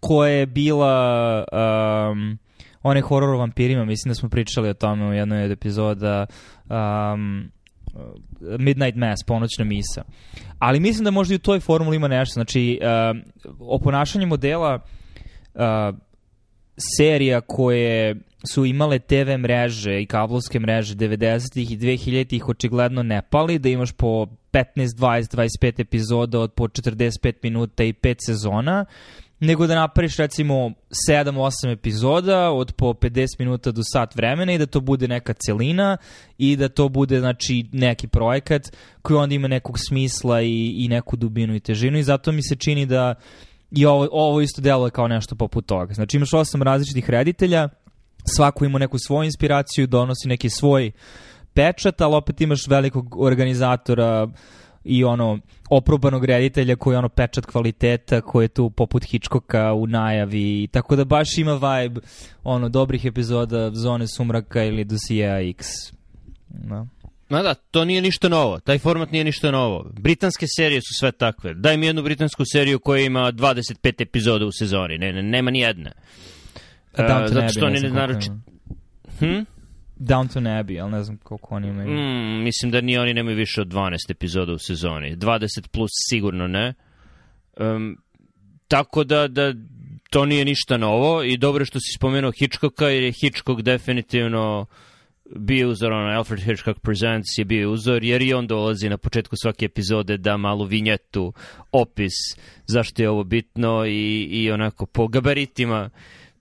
koja 0.00 0.30
je 0.30 0.46
bila 0.46 1.44
um, 1.52 2.38
onaj 2.82 3.02
horor 3.02 3.34
o 3.34 3.38
vampirima, 3.38 3.84
mislim 3.84 4.10
da 4.10 4.14
smo 4.14 4.28
pričali 4.28 4.68
o 4.68 4.74
tome 4.74 5.08
u 5.08 5.12
jednoj 5.12 5.44
od 5.44 5.50
epizoda 5.50 6.26
um, 6.68 7.50
Midnight 8.58 8.96
Mass, 8.96 9.24
ponoćna 9.26 9.64
misa. 9.64 10.02
Ali 10.58 10.80
mislim 10.80 11.04
da 11.04 11.10
možda 11.10 11.34
i 11.34 11.36
u 11.36 11.38
toj 11.40 11.60
formuli 11.60 11.96
ima 11.96 12.08
nešto. 12.08 12.32
Znači, 12.32 12.80
uh, 12.82 13.16
o 13.58 13.78
ponašanju 13.78 14.26
modela 14.26 14.74
uh, 15.54 15.60
serija 16.96 17.40
koje 17.40 18.16
su 18.52 18.64
imale 18.64 18.98
TV 18.98 19.38
mreže 19.38 20.02
i 20.02 20.06
kablovske 20.06 20.60
mreže 20.60 20.94
90-ih 20.94 21.72
i 21.72 21.78
2000-ih 21.78 22.48
očigledno 22.48 23.02
ne 23.02 23.22
pali, 23.22 23.58
da 23.58 23.68
imaš 23.68 23.92
po 23.92 24.26
15, 24.52 24.64
20, 24.76 25.36
25 25.62 25.80
epizoda 25.80 26.40
od 26.40 26.52
po 26.52 26.68
45 26.68 27.32
minuta 27.42 27.84
i 27.84 27.92
5 27.92 28.16
sezona, 28.26 28.84
nego 29.40 29.66
da 29.66 29.74
napraviš 29.74 30.16
recimo 30.16 30.72
7-8 31.08 31.72
epizoda 31.72 32.50
od 32.50 32.72
po 32.72 32.92
50 32.92 33.26
minuta 33.38 33.70
do 33.70 33.82
sat 33.84 34.14
vremena 34.14 34.52
i 34.52 34.58
da 34.58 34.66
to 34.66 34.80
bude 34.80 35.08
neka 35.08 35.32
celina 35.32 35.96
i 36.38 36.56
da 36.56 36.68
to 36.68 36.88
bude 36.88 37.20
znači 37.20 37.66
neki 37.72 38.08
projekat 38.08 38.62
koji 39.02 39.16
onda 39.16 39.34
ima 39.34 39.48
nekog 39.48 39.78
smisla 39.78 40.42
i, 40.42 40.74
i 40.76 40.88
neku 40.88 41.16
dubinu 41.16 41.54
i 41.54 41.60
težinu 41.60 41.98
i 41.98 42.02
zato 42.02 42.32
mi 42.32 42.42
se 42.42 42.56
čini 42.56 42.86
da 42.86 43.14
i 43.70 43.86
ovo, 43.86 44.08
ovo 44.12 44.40
isto 44.40 44.62
deluje 44.62 44.90
kao 44.90 45.08
nešto 45.08 45.34
poput 45.34 45.66
toga. 45.66 45.94
Znači 45.94 46.16
imaš 46.16 46.34
osam 46.34 46.62
različitih 46.62 47.10
reditelja, 47.10 47.68
svako 48.24 48.64
ima 48.64 48.78
neku 48.78 48.98
svoju 48.98 49.24
inspiraciju, 49.24 49.86
donosi 49.86 50.28
neki 50.28 50.50
svoj 50.50 50.92
pečat, 51.54 52.00
ali 52.00 52.14
opet 52.14 52.40
imaš 52.40 52.66
velikog 52.66 53.16
organizatora 53.20 54.28
i 54.84 55.04
ono 55.04 55.38
oprobanog 55.70 56.24
reditelja 56.24 56.76
koji 56.76 56.94
je 56.94 56.98
ono 56.98 57.08
pečat 57.08 57.46
kvaliteta 57.46 58.20
koji 58.20 58.44
je 58.44 58.48
tu 58.48 58.70
poput 58.70 59.04
Hitchcocka 59.04 59.72
u 59.72 59.86
najavi 59.86 60.68
tako 60.72 60.96
da 60.96 61.04
baš 61.04 61.38
ima 61.38 61.54
vibe 61.54 62.00
ono 62.44 62.68
dobrih 62.68 63.04
epizoda 63.04 63.70
Zone 63.74 64.06
sumraka 64.06 64.64
ili 64.64 64.84
Dosija 64.84 65.40
X 65.40 65.66
da. 66.48 66.86
Ma 67.30 67.42
da, 67.42 67.54
to 67.54 67.84
nije 67.84 68.02
ništa 68.02 68.28
novo. 68.28 68.60
Taj 68.60 68.78
format 68.78 69.10
nije 69.10 69.24
ništa 69.24 69.50
novo. 69.50 69.90
Britanske 69.92 70.46
serije 70.56 70.80
su 70.80 70.94
sve 70.98 71.12
takve. 71.12 71.54
Daj 71.54 71.76
mi 71.76 71.86
jednu 71.86 72.02
britansku 72.02 72.44
seriju 72.52 72.78
koja 72.78 73.04
ima 73.04 73.32
25 73.32 74.02
epizoda 74.02 74.46
u 74.46 74.52
sezoni. 74.52 74.98
Ne, 74.98 75.12
ne, 75.12 75.22
nema 75.22 75.50
ni 75.50 75.60
jedne. 75.60 75.92
Uh, 76.92 77.04
zato 77.26 77.48
što 77.48 77.66
oni 77.66 77.80
ne 77.80 77.90
naroči... 77.90 78.30
Hm? 79.18 79.40
Downton 79.96 80.62
Abbey, 80.62 80.82
ali 80.82 80.90
ne 80.90 81.02
znam 81.04 81.16
koliko 81.16 81.54
oni 81.54 81.68
imaju. 81.68 81.90
Mm, 81.90 82.42
mislim 82.42 82.70
da 82.70 82.80
ni 82.80 82.98
oni 82.98 83.14
nemaju 83.14 83.36
više 83.36 83.60
od 83.60 83.68
12 83.68 83.96
epizoda 84.08 84.52
u 84.52 84.58
sezoni. 84.58 85.16
20 85.16 85.68
plus 85.68 85.90
sigurno 86.10 86.48
ne. 86.48 86.74
Um, 87.60 87.98
tako 88.68 89.04
da, 89.04 89.28
da 89.28 89.52
to 90.10 90.24
nije 90.26 90.44
ništa 90.44 90.76
novo 90.76 91.22
i 91.22 91.36
dobro 91.36 91.64
što 91.64 91.80
si 91.80 91.92
spomenuo 91.96 92.32
Hitchcocka 92.38 92.88
jer 92.88 93.02
je 93.02 93.12
Hitchcock 93.12 93.62
definitivno 93.62 94.66
bio 95.36 95.68
uzor, 95.68 95.92
ono, 95.92 96.18
Alfred 96.18 96.40
Hitchcock 96.40 96.80
Presents 96.80 97.38
je 97.38 97.44
bio 97.44 97.72
uzor, 97.72 98.04
jer 98.04 98.22
i 98.22 98.34
on 98.34 98.46
dolazi 98.46 98.88
na 98.88 98.98
početku 98.98 99.36
svake 99.42 99.64
epizode 99.64 100.16
da 100.16 100.36
malu 100.36 100.64
vinjetu, 100.64 101.32
opis 101.72 102.12
zašto 102.66 103.02
je 103.02 103.10
ovo 103.10 103.24
bitno 103.24 103.86
i, 103.86 104.28
i 104.30 104.50
onako 104.50 104.86
po 104.86 105.08
gabaritima 105.08 105.90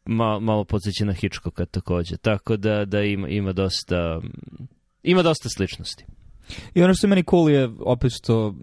malo, 0.06 0.40
malo 0.40 0.64
podsjeća 0.64 1.06
na 1.06 1.14
Hitchcocka 1.14 1.66
takođe. 1.66 2.18
Tako 2.18 2.58
da, 2.58 2.86
da 2.86 3.02
ima, 3.02 3.28
ima 3.28 3.54
dosta 3.54 4.22
ima 5.04 5.24
dosta 5.24 5.50
sličnosti. 5.50 6.06
I 6.74 6.84
ono 6.84 6.94
što 6.94 7.08
je 7.08 7.10
meni 7.10 7.24
cool 7.24 7.50
je 7.50 7.70
opet 7.80 8.12
što 8.24 8.56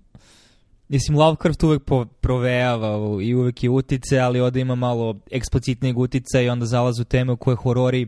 Mislim, 0.89 1.19
Lovecraft 1.19 1.63
uvek 1.63 1.83
provejava 2.21 3.23
i 3.23 3.35
uvek 3.35 3.63
je 3.63 3.71
utice, 3.71 4.19
ali 4.19 4.41
ovde 4.41 4.61
ima 4.61 4.75
malo 4.75 5.21
eksplicitnijeg 5.31 5.99
utica 5.99 6.41
i 6.41 6.49
onda 6.49 6.67
zalaze 6.67 7.03
u 7.03 7.05
teme 7.05 7.33
u 7.33 7.37
koje 7.37 7.57
horori 7.57 8.07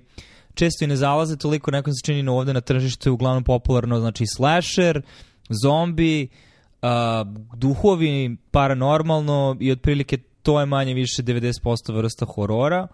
često 0.59 0.85
i 0.85 0.88
ne 0.88 0.97
zalaze 0.97 1.37
toliko, 1.37 1.71
nekom 1.71 1.93
se 1.93 2.05
čini 2.05 2.29
ovde 2.29 2.53
na 2.53 2.61
tržištu 2.61 3.09
je 3.09 3.12
uglavnom 3.12 3.45
popularno, 3.45 4.00
znači 4.00 4.25
slasher, 4.37 5.03
zombi, 5.62 6.29
uh, 6.83 6.88
duhovi, 7.57 8.37
paranormalno 8.50 9.57
i 9.61 9.73
otprilike 9.73 10.19
to 10.43 10.61
je 10.61 10.67
manje 10.67 10.95
više 10.95 11.23
90% 11.23 11.95
vrsta 11.95 12.27
horora. 12.27 12.87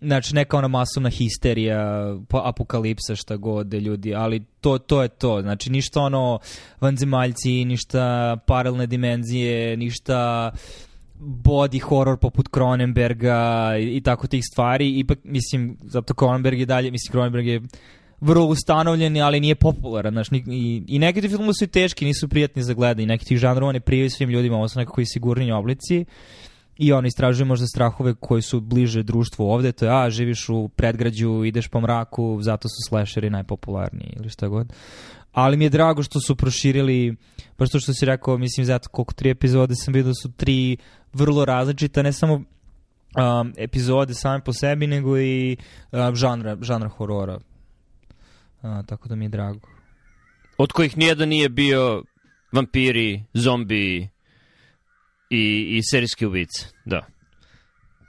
Znači, 0.00 0.34
neka 0.34 0.56
ona 0.56 0.68
masovna 0.68 1.10
histerija, 1.10 2.14
apokalipsa, 2.30 3.16
šta 3.16 3.36
god, 3.36 3.74
ljudi, 3.74 4.14
ali 4.14 4.44
to, 4.60 4.78
to 4.78 5.02
je 5.02 5.08
to. 5.08 5.40
Znači, 5.42 5.70
ništa 5.70 6.00
ono 6.00 6.38
vanzemaljci, 6.80 7.64
ništa 7.64 8.36
paralelne 8.46 8.86
dimenzije, 8.86 9.76
ništa 9.76 10.50
body 11.18 11.80
horror 11.80 12.18
poput 12.18 12.48
Cronenberga 12.54 13.72
i, 13.80 13.96
i 13.96 14.00
tako 14.00 14.26
tih 14.26 14.42
stvari. 14.52 14.98
Ipak, 14.98 15.18
mislim, 15.24 15.76
zato 15.82 16.14
Cronenberg 16.14 16.58
je 16.58 16.66
dalje, 16.66 16.90
mislim, 16.90 17.12
Cronenberg 17.12 17.46
je 17.46 17.60
vrlo 18.20 18.46
ustanovljen, 18.46 19.16
ali 19.22 19.40
nije 19.40 19.54
popularan. 19.54 20.12
Znaš, 20.12 20.28
i, 20.32 20.82
I 20.88 20.98
neki 20.98 21.20
ti 21.20 21.28
filmu 21.28 21.52
su 21.52 21.64
i 21.64 21.66
teški, 21.66 22.04
nisu 22.04 22.28
prijatni 22.28 22.62
za 22.62 22.74
gledanje. 22.74 23.06
Neki 23.06 23.24
tih 23.24 23.38
žanrova 23.38 23.72
ne 23.72 23.80
prijaju 23.80 24.10
svim 24.10 24.30
ljudima, 24.30 24.56
ovo 24.56 24.68
su 24.68 24.78
nekako 24.78 25.00
i 25.00 25.06
sigurniji 25.06 25.52
oblici 25.52 26.04
i 26.76 26.92
on 26.92 27.06
istražuje 27.06 27.44
možda 27.44 27.66
strahove 27.66 28.14
koji 28.14 28.42
su 28.42 28.60
bliže 28.60 29.02
društvu 29.02 29.44
ovde, 29.46 29.72
to 29.72 29.84
je, 29.84 29.90
a, 29.90 30.10
živiš 30.10 30.48
u 30.48 30.68
predgrađu, 30.68 31.44
ideš 31.44 31.68
po 31.68 31.80
mraku, 31.80 32.38
zato 32.42 32.68
su 32.68 32.88
slasheri 32.88 33.30
najpopularniji 33.30 34.12
ili 34.16 34.30
šta 34.30 34.48
god. 34.48 34.72
Ali 35.32 35.56
mi 35.56 35.64
je 35.64 35.70
drago 35.70 36.02
što 36.02 36.20
su 36.20 36.36
proširili, 36.36 37.16
baš 37.58 37.70
to 37.70 37.80
što 37.80 37.94
si 37.94 38.06
rekao, 38.06 38.38
mislim, 38.38 38.66
zato 38.66 38.88
koliko 38.88 39.14
tri 39.14 39.30
epizode 39.30 39.74
sam 39.74 39.94
vidio 39.94 40.12
su 40.22 40.32
tri 40.32 40.76
vrlo 41.14 41.44
različita, 41.44 42.02
ne 42.02 42.12
samo 42.12 42.34
um, 42.34 43.52
epizode 43.56 44.14
same 44.14 44.44
po 44.44 44.52
sebi, 44.52 44.86
nego 44.86 45.18
i 45.18 45.56
um, 45.92 46.16
žanra, 46.16 46.56
žanra 46.60 46.88
horora. 46.88 47.38
Uh, 48.62 48.86
tako 48.86 49.08
da 49.08 49.14
mi 49.14 49.24
je 49.24 49.28
drago. 49.28 49.68
Od 50.58 50.72
kojih 50.72 50.98
nijedan 50.98 51.28
nije 51.28 51.48
bio 51.48 52.02
vampiri, 52.52 53.24
zombi, 53.34 54.08
i, 55.30 55.76
i 55.78 55.80
serijski 55.82 56.26
ubice, 56.26 56.66
da. 56.84 57.06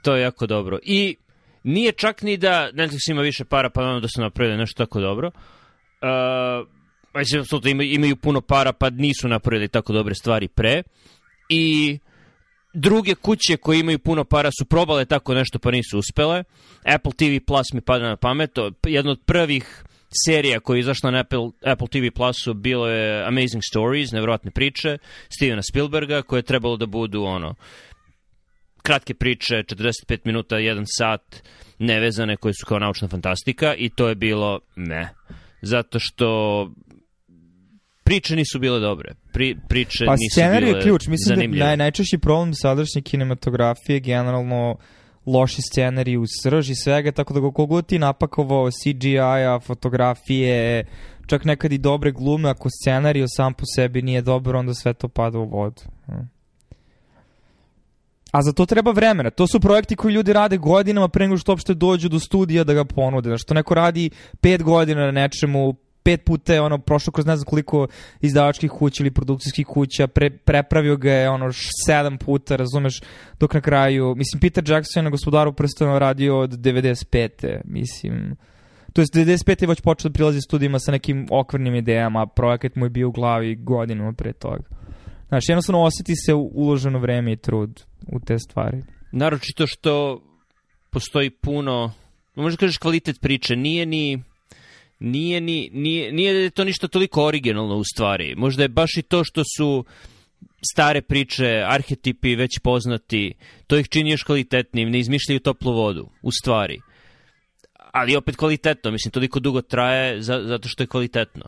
To 0.02 0.16
je 0.16 0.22
jako 0.22 0.46
dobro. 0.46 0.78
I 0.82 1.16
nije 1.62 1.92
čak 1.92 2.22
ni 2.22 2.36
da 2.36 2.70
Netflix 2.72 3.10
ima 3.10 3.22
više 3.22 3.44
para, 3.44 3.70
pa 3.70 4.00
da 4.00 4.08
su 4.08 4.20
napravili 4.20 4.58
nešto 4.58 4.84
tako 4.84 5.00
dobro. 5.00 5.30
Uh, 6.02 6.68
mislim, 7.14 7.80
imaju, 7.80 8.16
puno 8.16 8.40
para, 8.40 8.72
pa 8.72 8.90
nisu 8.90 9.28
napravili 9.28 9.68
tako 9.68 9.92
dobre 9.92 10.14
stvari 10.14 10.48
pre. 10.48 10.82
I 11.48 11.98
druge 12.76 13.14
kuće 13.14 13.56
koje 13.56 13.80
imaju 13.80 13.98
puno 13.98 14.24
para 14.24 14.50
su 14.58 14.64
probale 14.64 15.04
tako 15.04 15.34
nešto, 15.34 15.58
pa 15.58 15.70
nisu 15.70 15.98
uspele. 15.98 16.44
Apple 16.84 17.12
TV 17.12 17.44
Plus 17.46 17.66
mi 17.74 17.80
pada 17.80 18.08
na 18.08 18.16
pamet. 18.16 18.50
Jedna 18.86 19.10
od 19.10 19.20
prvih 19.26 19.84
serija 20.26 20.60
koja 20.60 20.76
je 20.76 20.80
izašla 20.80 21.10
na 21.10 21.18
Apple, 21.20 21.50
Apple 21.64 21.88
TV 21.88 22.14
Plusu 22.14 22.54
bilo 22.54 22.88
je 22.88 23.24
Amazing 23.24 23.62
Stories, 23.70 24.12
nevjerojatne 24.12 24.50
priče, 24.50 24.98
Stevena 25.28 25.62
Spielberga, 25.62 26.22
koje 26.22 26.38
je 26.38 26.42
trebalo 26.42 26.76
da 26.76 26.86
budu 26.86 27.22
ono 27.22 27.54
kratke 28.82 29.14
priče, 29.14 29.54
45 29.54 30.18
minuta, 30.24 30.56
1 30.56 30.84
sat, 30.98 31.42
nevezane, 31.78 32.36
koje 32.36 32.54
su 32.54 32.66
kao 32.66 32.78
naučna 32.78 33.08
fantastika 33.08 33.74
i 33.74 33.88
to 33.88 34.08
je 34.08 34.14
bilo 34.14 34.60
ne. 34.76 35.08
Zato 35.62 35.98
što 35.98 36.70
priče 38.06 38.36
nisu 38.36 38.58
bile 38.58 38.80
dobre. 38.80 39.14
Pri, 39.32 39.56
priče 39.68 40.06
Pa 40.06 40.16
nisu 40.16 40.40
bile 40.40 40.70
je 40.70 40.82
ključ. 40.82 41.06
Mislim 41.06 41.36
zanimljive. 41.36 41.64
da 41.64 41.66
naj, 41.66 41.76
najčešći 41.76 42.18
problem 42.18 42.54
sadašnje 42.54 43.02
kinematografije 43.02 43.96
je 43.96 44.00
generalno 44.00 44.76
loši 45.26 45.62
scenarij 45.62 46.16
u 46.16 46.24
srži 46.42 46.74
svega, 46.74 47.12
tako 47.12 47.34
da 47.34 47.40
koliko 47.40 47.66
god 47.66 47.86
ti 47.86 47.98
napakovao 47.98 48.70
CGI-a, 48.70 49.60
fotografije, 49.60 50.84
čak 51.26 51.44
nekad 51.44 51.72
i 51.72 51.78
dobre 51.78 52.12
glume, 52.12 52.48
ako 52.48 52.68
scenarij 52.70 53.24
sam 53.28 53.54
po 53.54 53.64
sebi 53.74 54.02
nije 54.02 54.22
dobar, 54.22 54.56
onda 54.56 54.74
sve 54.74 54.94
to 54.94 55.08
pada 55.08 55.38
u 55.38 55.48
vodu. 55.48 55.82
Mm. 56.08 56.36
A 58.32 58.42
za 58.42 58.52
to 58.52 58.66
treba 58.66 58.90
vremena. 58.90 59.30
To 59.30 59.46
su 59.46 59.60
projekti 59.60 59.96
koji 59.96 60.14
ljudi 60.14 60.32
rade 60.32 60.56
godinama 60.56 61.08
pre 61.08 61.24
nego 61.24 61.38
što 61.38 61.52
uopšte 61.52 61.74
dođu 61.74 62.08
do 62.08 62.20
studija 62.20 62.64
da 62.64 62.74
ga 62.74 62.84
ponude. 62.84 63.28
Znaš, 63.28 63.42
što 63.42 63.54
neko 63.54 63.74
radi 63.74 64.10
pet 64.40 64.62
godina 64.62 65.04
na 65.04 65.10
nečemu, 65.10 65.76
pet 66.06 66.24
puta 66.24 66.54
je 66.54 66.60
ono 66.60 66.78
prošlo 66.78 67.12
kroz 67.12 67.26
ne 67.26 67.36
znam 67.36 67.44
koliko 67.44 67.86
izdavačkih 68.20 68.70
kuća 68.70 69.02
ili 69.02 69.10
produkcijskih 69.10 69.66
kuća, 69.66 70.06
pre, 70.06 70.30
prepravio 70.30 70.96
ga 70.96 71.12
je 71.12 71.30
ono 71.30 71.50
sedam 71.86 72.18
puta, 72.18 72.56
razumeš, 72.56 73.00
dok 73.40 73.54
na 73.54 73.60
kraju, 73.60 74.14
mislim, 74.16 74.40
Peter 74.40 74.70
Jackson 74.70 75.00
je 75.00 75.04
na 75.04 75.10
gospodaru 75.10 75.52
prstana 75.52 75.98
radio 75.98 76.38
od 76.38 76.50
95. 76.50 77.60
Mislim, 77.64 78.36
to 78.92 79.00
jest 79.00 79.14
95. 79.14 79.62
je 79.62 79.68
već 79.68 79.80
počeo 79.80 80.08
da 80.08 80.12
prilazi 80.12 80.40
studijima 80.40 80.78
sa 80.78 80.92
nekim 80.92 81.26
okvirnim 81.30 81.74
idejama, 81.74 82.22
a 82.22 82.26
projekat 82.26 82.76
mu 82.76 82.86
je 82.86 82.90
bio 82.90 83.08
u 83.08 83.12
glavi 83.12 83.56
godinama 83.56 84.12
pre 84.12 84.32
toga. 84.32 84.64
Znaš, 85.28 85.48
jednostavno 85.48 85.82
osjeti 85.82 86.12
se 86.16 86.34
uloženo 86.34 86.98
vreme 86.98 87.32
i 87.32 87.36
trud 87.36 87.82
u 88.12 88.20
te 88.20 88.38
stvari. 88.38 88.82
Naročito 89.12 89.66
što 89.66 90.22
postoji 90.90 91.30
puno, 91.30 91.92
možda 92.34 92.58
kažeš 92.58 92.78
kvalitet 92.78 93.20
priče, 93.20 93.56
nije 93.56 93.86
ni 93.86 94.22
nije 94.98 95.40
ni 95.40 95.70
nije, 95.72 96.12
nije 96.12 96.42
da 96.42 96.50
to 96.50 96.64
ništa 96.64 96.88
toliko 96.88 97.24
originalno 97.24 97.76
u 97.76 97.84
stvari. 97.84 98.34
Možda 98.36 98.62
je 98.62 98.68
baš 98.68 98.96
i 98.96 99.02
to 99.02 99.24
što 99.24 99.42
su 99.56 99.84
stare 100.72 101.02
priče, 101.02 101.62
arhetipi 101.66 102.36
već 102.36 102.58
poznati, 102.58 103.34
to 103.66 103.76
ih 103.76 103.88
čini 103.88 104.10
još 104.10 104.22
kvalitetnim, 104.22 104.90
ne 104.90 104.98
izmišljaju 104.98 105.40
toplu 105.40 105.72
vodu, 105.72 106.08
u 106.22 106.30
stvari. 106.30 106.80
Ali 107.92 108.16
opet 108.16 108.36
kvalitetno, 108.36 108.90
mislim, 108.90 109.12
toliko 109.12 109.40
dugo 109.40 109.62
traje 109.62 110.22
za, 110.22 110.42
zato 110.44 110.68
što 110.68 110.82
je 110.82 110.86
kvalitetno. 110.86 111.44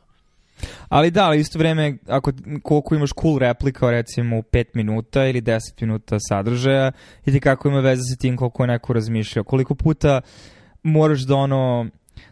Ali 0.88 1.10
da, 1.10 1.24
ali 1.24 1.40
isto 1.40 1.58
vreme, 1.58 1.98
ako, 2.06 2.32
koliko 2.62 2.94
imaš 2.94 3.10
cool 3.20 3.38
replika, 3.38 3.90
recimo 3.90 4.38
u 4.38 4.42
5 4.42 4.64
minuta 4.74 5.26
ili 5.26 5.42
10 5.42 5.58
minuta 5.80 6.16
sadržaja, 6.28 6.92
i 7.26 7.32
ti 7.32 7.40
kako 7.40 7.68
ima 7.68 7.80
veze 7.80 8.02
sa 8.02 8.16
tim 8.16 8.36
koliko 8.36 8.62
je 8.62 8.66
neko 8.66 8.92
razmišljao. 8.92 9.44
Koliko 9.44 9.74
puta 9.74 10.20
moraš 10.82 11.20
da 11.20 11.34
ono, 11.34 11.86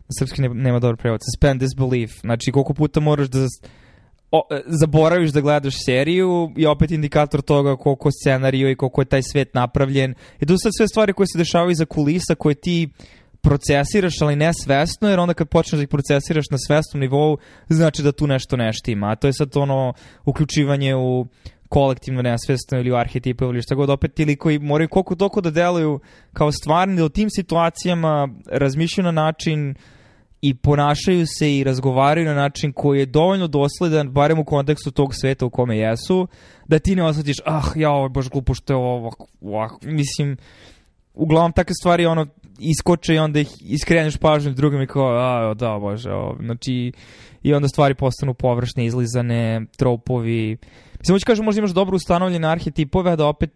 na 0.08 0.12
srpski 0.18 0.42
ne, 0.42 0.48
nema 0.48 0.78
dobar 0.78 0.96
prevod, 0.96 1.20
suspend 1.20 1.60
disbelief, 1.60 2.12
znači 2.20 2.52
koliko 2.52 2.74
puta 2.74 3.00
moraš 3.00 3.28
da 3.28 3.46
o, 4.30 4.42
zaboraviš 4.66 5.30
da 5.30 5.40
gledaš 5.40 5.74
seriju 5.84 6.52
i 6.56 6.66
opet 6.66 6.90
indikator 6.90 7.42
toga 7.42 7.76
koliko 7.76 8.10
scenariju 8.10 8.70
i 8.70 8.76
koliko 8.76 9.00
je 9.00 9.04
taj 9.04 9.22
svet 9.22 9.54
napravljen. 9.54 10.14
I 10.40 10.46
to 10.46 10.54
su 10.54 10.58
sad 10.62 10.72
sve 10.76 10.88
stvari 10.88 11.12
koje 11.12 11.26
se 11.26 11.38
dešavaju 11.38 11.70
iza 11.70 11.84
kulisa 11.84 12.34
koje 12.34 12.54
ti 12.54 12.88
procesiraš, 13.40 14.22
ali 14.22 14.36
ne 14.36 14.50
svesno, 14.64 15.08
jer 15.08 15.20
onda 15.20 15.34
kad 15.34 15.48
počneš 15.48 15.78
da 15.78 15.82
ih 15.82 15.88
procesiraš 15.88 16.44
na 16.50 16.58
svesnom 16.66 17.00
nivou, 17.00 17.38
znači 17.68 18.02
da 18.02 18.12
tu 18.12 18.26
nešto 18.26 18.56
ne 18.56 18.72
štima. 18.72 19.10
A 19.10 19.16
to 19.16 19.26
je 19.26 19.32
sad 19.32 19.56
ono 19.56 19.92
uključivanje 20.24 20.94
u 20.96 21.26
kolektivno 21.68 22.22
nesvesno 22.22 22.78
ili 22.78 22.90
u 22.90 22.96
arhetipe 22.96 23.44
ili 23.44 23.62
šta 23.62 23.74
god, 23.74 23.90
opet 23.90 24.14
ti 24.14 24.24
likovi 24.24 24.58
moraju 24.58 24.88
koliko 24.88 25.14
toliko 25.14 25.40
da 25.40 25.50
deluju 25.50 26.00
kao 26.32 26.52
stvarni, 26.52 26.96
da 26.96 27.04
u 27.04 27.08
tim 27.08 27.30
situacijama 27.30 28.28
razmišljaju 28.50 29.04
na 29.04 29.12
način 29.12 29.74
i 30.48 30.54
ponašaju 30.54 31.26
se 31.38 31.56
i 31.56 31.64
razgovaraju 31.64 32.26
na 32.26 32.34
način 32.34 32.72
koji 32.72 32.98
je 32.98 33.06
dovoljno 33.06 33.46
dosledan, 33.46 34.10
barem 34.10 34.38
u 34.38 34.44
kontekstu 34.44 34.90
tog 34.90 35.14
sveta 35.14 35.46
u 35.46 35.50
kome 35.50 35.78
jesu, 35.78 36.28
da 36.68 36.78
ti 36.78 36.96
ne 36.96 37.04
osjetiš, 37.04 37.36
ah, 37.44 37.72
ja, 37.76 37.90
ovo 37.90 38.04
je 38.04 38.10
baš 38.10 38.28
glupo 38.28 38.54
što 38.54 38.72
je 38.72 38.76
ovo 38.76 39.12
ovako. 39.40 39.78
Mislim, 39.82 40.36
uglavnom 41.14 41.52
takve 41.52 41.74
stvari 41.80 42.06
ono 42.06 42.26
iskoče 42.58 43.14
i 43.14 43.18
onda 43.18 43.40
ih 43.40 43.48
iskreneš 43.60 44.16
pažnju 44.16 44.52
drugim 44.52 44.82
i 44.82 44.86
kao, 44.86 45.08
a, 45.08 45.54
da, 45.54 45.78
bože, 45.78 46.12
ovo. 46.12 46.36
znači, 46.40 46.92
i 47.42 47.54
onda 47.54 47.68
stvari 47.68 47.94
postanu 47.94 48.34
površne, 48.34 48.86
izlizane, 48.86 49.66
tropovi. 49.76 50.56
Mislim, 50.98 51.14
hoću 51.14 51.26
kažem, 51.26 51.44
možda 51.44 51.58
imaš 51.58 51.70
dobro 51.70 51.96
ustanovljene 51.96 52.48
arhetipove, 52.48 53.10
a 53.10 53.16
da 53.16 53.26
opet 53.26 53.50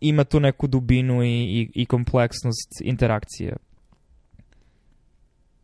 ima 0.00 0.24
tu 0.24 0.40
neku 0.40 0.66
dubinu 0.66 1.22
i, 1.22 1.28
i, 1.28 1.70
i 1.74 1.86
kompleksnost 1.86 2.70
interakcije. 2.84 3.56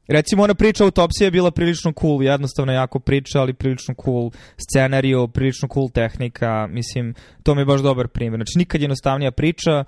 Recimo, 0.09 0.42
ona 0.42 0.55
priča 0.55 0.85
autopsija 0.85 1.27
je 1.27 1.31
bila 1.31 1.51
prilično 1.51 1.92
cool, 2.01 2.23
jednostavno 2.23 2.73
jako 2.73 2.99
priča, 2.99 3.40
ali 3.40 3.53
prilično 3.53 3.94
cool 4.05 4.31
scenario, 4.57 5.27
prilično 5.27 5.68
cool 5.75 5.90
tehnika, 5.90 6.66
mislim, 6.66 7.14
to 7.42 7.55
mi 7.55 7.61
je 7.61 7.64
baš 7.64 7.81
dobar 7.81 8.09
primjer. 8.09 8.38
Znači, 8.38 8.59
nikad 8.59 8.81
jednostavnija 8.81 9.31
priča 9.31 9.85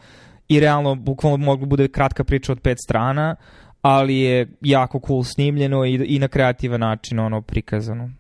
i 0.49 0.61
realno, 0.61 0.95
bukvalno 0.95 1.37
mogla 1.37 1.67
bude 1.67 1.89
kratka 1.89 2.25
priča 2.25 2.53
od 2.53 2.61
pet 2.61 2.79
strana, 2.85 3.37
ali 3.83 4.19
je 4.19 4.49
jako 4.61 5.01
cool 5.07 5.25
snimljeno 5.25 5.85
i, 5.85 5.95
i 5.95 6.19
na 6.19 6.29
kreativan 6.29 6.81
način 6.81 7.19
ono 7.19 7.43
prikazano. 7.43 8.11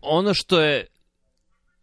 Ono 0.00 0.34
što 0.34 0.60
je 0.60 0.86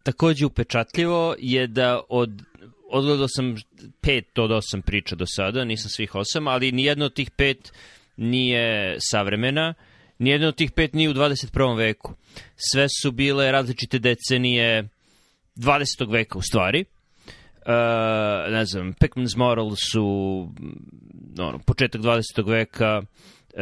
takođe 0.02 0.46
upečatljivo 0.46 1.34
je 1.38 1.66
da 1.66 2.00
od 2.08 2.42
odgledao 2.90 3.28
sam 3.28 3.56
pet 4.00 4.38
od 4.38 4.52
osam 4.52 4.82
priča 4.82 5.16
do 5.16 5.24
sada, 5.28 5.64
nisam 5.64 5.90
svih 5.90 6.14
osam, 6.14 6.48
ali 6.48 6.72
nijedna 6.72 7.04
od 7.04 7.14
tih 7.14 7.30
pet 7.30 7.72
nije 8.16 8.96
savremena, 9.00 9.74
nijedna 10.18 10.48
od 10.48 10.56
tih 10.56 10.70
pet 10.70 10.94
nije 10.94 11.10
u 11.10 11.14
21. 11.14 11.76
veku. 11.76 12.14
Sve 12.72 12.86
su 13.02 13.12
bile 13.12 13.52
različite 13.52 13.98
decenije 13.98 14.88
20. 15.56 16.12
veka 16.12 16.38
u 16.38 16.42
stvari. 16.42 16.84
Uh, 17.66 18.52
ne 18.52 18.64
znam, 18.64 18.94
Pickman's 18.94 19.36
Moral 19.36 19.70
su 19.92 20.48
mm, 20.60 21.40
ono, 21.40 21.58
početak 21.58 22.00
20. 22.00 22.48
veka, 22.50 22.98
uh, 22.98 23.60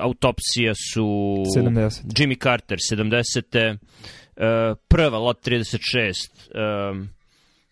autopsija 0.00 0.74
su 0.92 1.04
70. 1.56 1.90
Jimmy 2.04 2.42
Carter 2.42 2.78
70. 2.92 3.76
Uh, 4.36 4.78
prva 4.88 5.18
Lot 5.18 5.46
36 5.46 6.90
um, 6.90 7.08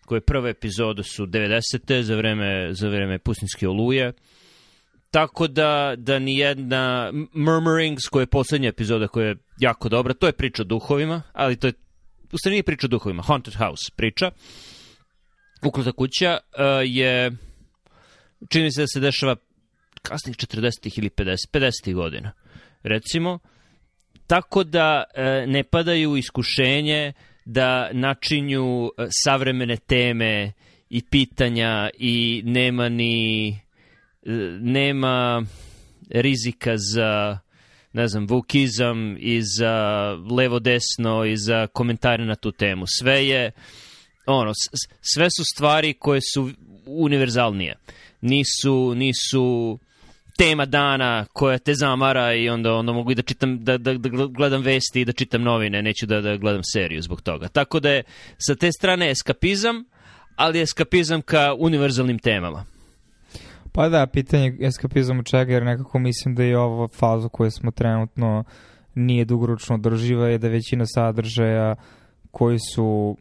koje 0.05 0.21
prve 0.21 0.49
epizode 0.49 1.03
su 1.03 1.25
90. 1.25 2.01
za 2.01 2.15
vreme, 2.15 2.73
za 2.73 2.89
vreme 2.89 3.19
pustinske 3.19 3.67
oluje. 3.67 4.13
Tako 5.11 5.47
da, 5.47 5.93
da 5.97 6.19
ni 6.19 6.37
jedna 6.37 7.11
Murmurings, 7.33 8.07
koja 8.11 8.21
je 8.21 8.27
poslednja 8.27 8.69
epizoda 8.69 9.07
koja 9.07 9.27
je 9.27 9.35
jako 9.59 9.89
dobra, 9.89 10.13
to 10.13 10.27
je 10.27 10.33
priča 10.33 10.61
o 10.61 10.65
duhovima, 10.65 11.21
ali 11.33 11.55
to 11.55 11.67
je, 11.67 11.73
u 12.31 12.37
stvari 12.37 12.53
nije 12.53 12.63
priča 12.63 12.87
o 12.87 12.89
duhovima, 12.89 13.23
Haunted 13.23 13.53
House 13.55 13.91
priča. 13.95 14.31
Ukluta 15.65 15.91
kuća 15.91 16.37
uh, 16.37 16.63
je, 16.85 17.31
čini 18.49 18.71
se 18.71 18.81
da 18.81 18.87
se 18.87 18.99
dešava 18.99 19.35
kasnih 20.01 20.35
40. 20.35 20.97
ili 20.99 21.09
50. 21.09 21.35
50. 21.53 21.93
godina, 21.93 22.31
recimo. 22.83 23.39
Tako 24.27 24.63
da 24.63 25.03
e, 25.13 25.47
ne 25.47 25.63
padaju 25.63 26.15
iskušenje 26.15 27.13
da 27.45 27.89
načinju 27.93 28.85
e, 28.85 29.07
savremene 29.23 29.77
teme 29.77 30.51
i 30.89 31.01
pitanja 31.01 31.89
i 31.97 32.41
nema 32.45 32.89
ni 32.89 33.59
nema 34.61 35.43
rizika 36.09 36.77
za 36.77 37.39
ne 37.93 38.07
znam, 38.07 38.27
vukizam 38.27 39.17
i 39.19 39.41
za 39.41 39.73
levo-desno 40.31 41.25
i 41.25 41.37
za 41.37 41.67
komentare 41.67 42.25
na 42.25 42.35
tu 42.35 42.51
temu. 42.51 42.85
Sve 42.87 43.27
je 43.27 43.51
ono, 44.25 44.51
sve 45.01 45.27
su 45.37 45.43
stvari 45.55 45.93
koje 45.93 46.21
su 46.33 46.49
univerzalnije. 46.85 47.75
Nisu, 48.21 48.95
nisu 48.95 49.79
tema 50.37 50.65
dana 50.65 51.25
koja 51.33 51.57
te 51.57 51.73
zamara 51.73 52.33
i 52.33 52.49
onda 52.49 52.73
onda 52.73 52.91
mogu 52.91 53.11
i 53.11 53.15
da 53.15 53.21
čitam 53.21 53.63
da, 53.63 53.77
da, 53.77 53.93
da 53.93 54.09
gledam 54.27 54.61
vesti 54.61 55.01
i 55.01 55.05
da 55.05 55.11
čitam 55.11 55.41
novine, 55.41 55.81
neću 55.81 56.05
da, 56.05 56.21
da 56.21 56.37
gledam 56.37 56.61
seriju 56.63 57.01
zbog 57.01 57.21
toga. 57.21 57.47
Tako 57.47 57.79
da 57.79 57.89
je 57.89 58.03
sa 58.37 58.55
te 58.55 58.71
strane 58.71 59.11
eskapizam, 59.11 59.85
ali 60.35 60.61
eskapizam 60.61 61.21
ka 61.21 61.55
univerzalnim 61.59 62.19
temama. 62.19 62.65
Pa 63.79 63.89
da, 63.89 64.07
pitanje 64.07 64.57
eskapizam 64.59 65.19
u 65.19 65.23
čega, 65.23 65.53
jer 65.53 65.63
nekako 65.63 65.99
mislim 65.99 66.35
da 66.35 66.43
je 66.43 66.57
ova 66.57 66.87
faza 66.87 67.29
koju 67.29 67.51
smo 67.51 67.71
trenutno 67.71 68.43
nije 68.95 69.25
dugoročno 69.25 69.75
održiva 69.75 70.27
je 70.27 70.37
da 70.37 70.47
većina 70.47 70.85
sadržaja 70.85 71.75
koji 72.31 72.57
su 72.59 73.17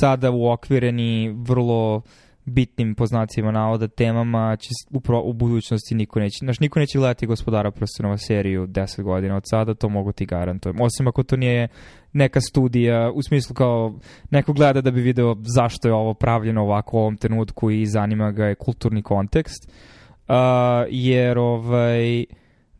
sada 0.00 0.30
uokvireni 0.30 1.34
vrlo 1.36 2.02
bitnim 2.48 2.94
poznacima 2.94 3.50
navoda 3.50 3.88
temama 3.88 4.56
će 4.56 4.68
s- 4.68 4.88
u, 4.90 5.00
pro, 5.00 5.22
u 5.22 5.32
budućnosti 5.32 5.94
niko 5.94 6.20
neće, 6.20 6.36
znaš, 6.40 6.60
niko 6.60 6.78
neće 6.78 6.98
gledati 6.98 7.26
gospodara 7.26 7.70
prstenova 7.70 8.16
seriju 8.18 8.66
10 8.66 9.02
godina 9.02 9.36
od 9.36 9.42
sada, 9.46 9.74
to 9.74 9.88
mogu 9.88 10.12
ti 10.12 10.26
garantujem. 10.26 10.80
Osim 10.80 11.08
ako 11.08 11.22
to 11.22 11.36
nije 11.36 11.68
neka 12.12 12.40
studija, 12.40 13.10
u 13.14 13.22
smislu 13.22 13.54
kao 13.54 13.94
neko 14.30 14.52
gleda 14.52 14.80
da 14.80 14.90
bi 14.90 15.00
video 15.00 15.36
zašto 15.56 15.88
je 15.88 15.94
ovo 15.94 16.14
pravljeno 16.14 16.62
ovako 16.62 16.96
u 16.96 17.00
ovom 17.00 17.16
trenutku 17.16 17.70
i 17.70 17.86
zanima 17.86 18.30
ga 18.32 18.44
je 18.44 18.54
kulturni 18.54 19.02
kontekst. 19.02 19.68
Uh, 20.28 20.34
jer 20.90 21.38
ovaj 21.38 22.24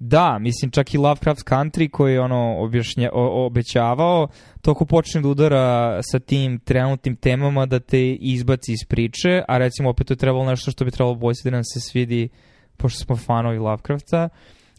Da, 0.00 0.38
mislim 0.38 0.70
čak 0.70 0.94
i 0.94 0.98
Lovecraft 0.98 1.40
Country 1.44 1.90
koji 1.90 2.12
je 2.12 2.20
ono 2.20 2.56
objašnja, 2.58 3.10
o, 3.12 3.46
obećavao, 3.46 4.28
toko 4.62 4.84
počne 4.84 5.20
da 5.20 5.28
udara 5.28 6.00
sa 6.02 6.18
tim 6.18 6.58
trenutnim 6.58 7.16
temama 7.16 7.66
da 7.66 7.80
te 7.80 8.12
izbaci 8.14 8.72
iz 8.72 8.88
priče, 8.88 9.42
a 9.48 9.58
recimo 9.58 9.90
opet 9.90 10.06
to 10.06 10.12
je 10.12 10.16
trebalo 10.18 10.44
nešto 10.44 10.70
što 10.70 10.84
bi 10.84 10.90
trebalo 10.90 11.14
bojiti 11.14 11.40
da 11.44 11.50
nam 11.50 11.64
se 11.64 11.80
svidi, 11.80 12.28
pošto 12.76 13.04
smo 13.04 13.16
fanovi 13.16 13.58
Lovecrafta. 13.58 14.28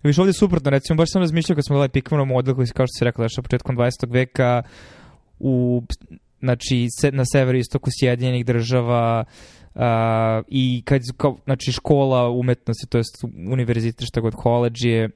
Viš 0.04 0.18
ovdje 0.18 0.30
je 0.30 0.34
suprotno, 0.34 0.70
recimo 0.70 0.98
baš 0.98 1.10
sam 1.12 1.22
razmišljao 1.22 1.56
kad 1.56 1.66
smo 1.66 1.76
gledali 1.76 1.90
Pikmanov 1.90 2.26
model 2.26 2.56
koji 2.56 2.68
se 2.68 2.74
kao 2.74 2.86
što 2.86 3.00
se 3.00 3.06
rekla 3.06 3.26
još 3.26 3.36
početkom 3.44 3.78
20. 3.78 3.90
veka 4.10 4.64
u, 5.40 5.84
znači, 6.40 6.88
se, 7.00 7.12
na 7.12 7.24
severu 7.34 7.58
istoku 7.58 7.90
Sjedinjenih 8.00 8.46
država 8.46 9.24
uh, 9.28 9.59
i 10.48 10.82
kad, 10.86 11.02
kao, 11.18 11.38
znači 11.46 11.72
škola 11.72 12.30
umetnosti, 12.30 12.88
to 12.88 12.98
jest 12.98 13.24
univerzitet, 13.52 14.08
šta 14.08 14.22
god 14.22 14.34
college 14.44 14.90
je 14.90 15.10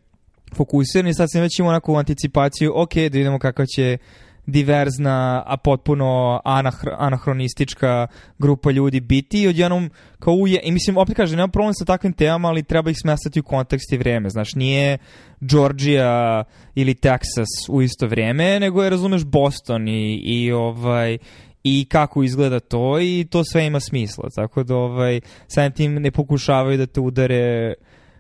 fokusiran 0.55 1.07
i 1.07 1.13
sad 1.13 1.31
sam 1.31 1.41
već 1.41 1.59
imao 1.59 1.69
onakvu 1.69 1.95
anticipaciju, 1.95 2.71
ok, 2.75 2.95
da 2.95 3.17
vidimo 3.17 3.39
kako 3.39 3.65
će 3.65 3.97
diverzna, 4.45 5.43
a 5.45 5.57
potpuno 5.57 6.41
anahr 6.43 6.89
anahronistička 6.97 8.07
grupa 8.39 8.71
ljudi 8.71 8.99
biti 8.99 9.41
i 9.41 9.47
odjednom 9.47 9.89
kao 10.19 10.33
uje, 10.33 10.59
i 10.63 10.71
mislim, 10.71 10.97
opet 10.97 11.15
kažem, 11.15 11.37
nema 11.37 11.47
problem 11.47 11.73
sa 11.73 11.85
takvim 11.85 12.13
temama, 12.13 12.47
ali 12.47 12.63
treba 12.63 12.89
ih 12.89 12.97
smestati 13.01 13.39
u 13.39 13.43
kontekst 13.43 13.93
i 13.93 13.97
vreme, 13.97 14.29
znaš, 14.29 14.55
nije 14.55 14.97
Georgia 15.39 16.43
ili 16.75 16.93
Texas 16.93 17.69
u 17.69 17.81
isto 17.81 18.07
vreme, 18.07 18.59
nego 18.59 18.83
je, 18.83 18.89
razumeš, 18.89 19.23
Boston 19.23 19.87
i, 19.87 20.21
i 20.23 20.51
ovaj, 20.51 21.17
i 21.63 21.85
kako 21.89 22.23
izgleda 22.23 22.59
to 22.59 22.99
i 22.99 23.27
to 23.29 23.43
sve 23.43 23.65
ima 23.65 23.79
smisla, 23.79 24.29
tako 24.35 24.63
da 24.63 24.75
ovaj, 24.75 25.21
samim 25.47 25.71
tim 25.71 25.93
ne 25.93 26.11
pokušavaju 26.11 26.77
da 26.77 26.85
te 26.85 26.99
udare 26.99 27.73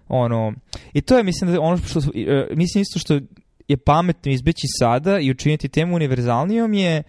ono, 0.07 0.53
i 0.93 1.01
to 1.01 1.17
je 1.17 1.23
mislim 1.23 1.51
da 1.51 1.61
ono 1.61 1.77
što, 1.77 1.99
mislim 2.55 2.81
isto 2.81 2.99
što 2.99 3.19
je 3.67 3.77
pametno 3.77 4.31
izbeći 4.31 4.67
sada 4.79 5.19
i 5.19 5.31
učiniti 5.31 5.69
temu 5.69 5.95
univerzalnijom 5.95 6.73
je 6.73 7.03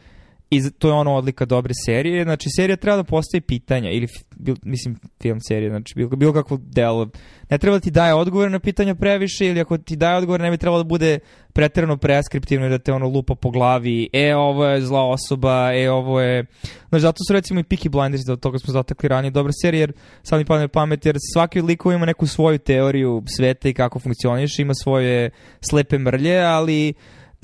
i 0.50 0.70
to 0.70 0.88
je 0.88 0.94
ono 0.94 1.14
odlika 1.14 1.44
dobre 1.44 1.72
serije. 1.86 2.24
Znači, 2.24 2.48
serija 2.56 2.76
treba 2.76 2.96
da 2.96 3.04
postaje 3.04 3.40
pitanja, 3.40 3.90
ili, 3.90 4.08
bil, 4.36 4.56
mislim, 4.62 4.96
film 5.22 5.40
serije, 5.40 5.70
znači, 5.70 5.94
bilo, 5.96 6.16
bilo 6.16 6.32
kakvo 6.32 6.58
delo. 6.60 7.08
Ne 7.50 7.58
treba 7.58 7.76
da 7.76 7.80
ti 7.80 7.90
daje 7.90 8.14
odgovore 8.14 8.50
na 8.50 8.58
pitanja 8.58 8.94
previše, 8.94 9.46
ili 9.46 9.60
ako 9.60 9.78
ti 9.78 9.96
daje 9.96 10.16
odgovore, 10.16 10.44
ne 10.44 10.50
bi 10.50 10.56
trebalo 10.56 10.82
da 10.82 10.88
bude 10.88 11.18
pretrano 11.52 11.96
preskriptivno 11.96 12.66
i 12.66 12.70
da 12.70 12.78
te 12.78 12.92
ono 12.92 13.08
lupa 13.08 13.34
po 13.34 13.50
glavi, 13.50 14.08
e, 14.12 14.34
ovo 14.36 14.64
je 14.64 14.80
zla 14.80 15.02
osoba, 15.08 15.72
e, 15.74 15.90
ovo 15.90 16.20
je... 16.20 16.44
Znači, 16.88 17.02
zato 17.02 17.18
su 17.28 17.32
recimo 17.32 17.60
i 17.60 17.64
Peaky 17.64 17.88
Blinders, 17.88 18.22
da 18.26 18.32
od 18.32 18.40
toga 18.40 18.58
smo 18.58 18.72
zatakli 18.72 19.08
ranije, 19.08 19.30
dobra 19.30 19.52
serija, 19.62 19.80
jer 19.80 19.92
sad 20.22 20.38
mi 20.38 20.44
padne 20.44 20.68
pamet, 20.68 21.06
jer 21.06 21.16
svaki 21.32 21.58
od 21.58 21.64
likova 21.64 21.94
ima 21.94 22.06
neku 22.06 22.26
svoju 22.26 22.58
teoriju 22.58 23.22
sveta 23.36 23.68
i 23.68 23.74
kako 23.74 23.98
funkcioniše, 23.98 24.62
ima 24.62 24.74
svoje 24.74 25.30
slepe 25.60 25.98
mrlje, 25.98 26.40
ali 26.40 26.94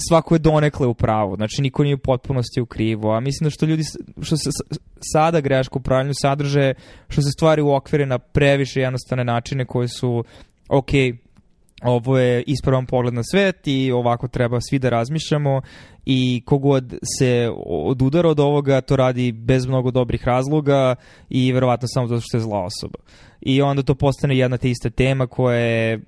svako 0.09 0.35
je 0.35 0.39
donekle 0.39 0.87
u 0.87 0.95
pravu, 0.95 1.37
znači 1.37 1.63
niko 1.63 1.83
nije 1.83 1.95
u 1.95 1.99
potpunosti 1.99 2.61
u 2.61 2.67
krivu, 2.67 3.11
a 3.11 3.21
mislim 3.21 3.47
da 3.47 3.51
što 3.51 3.67
ljudi, 3.67 3.83
što 4.21 4.37
se 4.37 4.51
sada 5.13 5.41
greško 5.41 5.79
u 5.79 5.83
pravilnju 5.83 6.13
sadrže, 6.15 6.75
što 7.09 7.23
se 7.23 7.31
stvari 7.31 7.63
u 7.63 7.73
okvire 7.75 8.07
na 8.07 8.19
previše 8.19 8.81
jednostavne 8.81 9.25
načine 9.25 9.65
koje 9.65 9.89
su, 9.89 10.25
ok, 10.69 10.91
ovo 11.83 12.19
je 12.19 12.43
ispravan 12.47 12.87
pogled 12.87 13.15
na 13.15 13.23
svet 13.23 13.67
i 13.67 13.93
ovako 13.93 14.29
treba 14.29 14.59
svi 14.61 14.79
da 14.79 14.89
razmišljamo 14.89 15.61
i 16.07 16.43
kogod 16.45 16.95
se 17.19 17.51
odudara 17.67 18.29
od 18.29 18.41
ovoga 18.41 18.81
to 18.81 18.97
radi 18.97 19.33
bez 19.33 19.67
mnogo 19.67 19.91
dobrih 19.91 20.25
razloga 20.25 20.95
i 21.29 21.53
verovatno 21.53 21.89
samo 21.89 22.07
zato 22.07 22.21
što 22.21 22.37
je 22.37 22.41
zla 22.41 22.65
osoba. 22.65 22.99
I 23.41 23.63
onda 23.63 23.83
to 23.83 23.95
postane 23.95 24.39
jedna 24.39 24.57
te 24.57 24.71
ista 24.71 24.91
tema 24.91 25.27
koja 25.27 25.57
je 25.57 26.01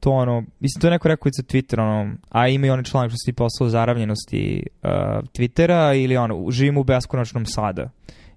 to 0.00 0.10
ono, 0.10 0.44
mislim 0.60 0.80
to 0.80 0.86
je 0.86 0.90
neko 0.90 1.08
rekao 1.08 1.28
i 1.28 1.32
za 1.36 1.42
Twitter, 1.42 1.80
ono, 1.80 2.14
a 2.28 2.48
ima 2.48 2.66
i 2.66 2.70
onaj 2.70 2.84
članak 2.84 3.10
što 3.10 3.16
se 3.16 3.32
tipa 3.32 3.44
o 3.60 3.68
zaravljenosti 3.68 4.62
uh, 4.82 4.90
Twittera 5.32 6.02
ili 6.04 6.16
ono, 6.16 6.50
živimo 6.50 6.80
u 6.80 6.84
beskonačnom 6.84 7.46
sada. 7.46 7.90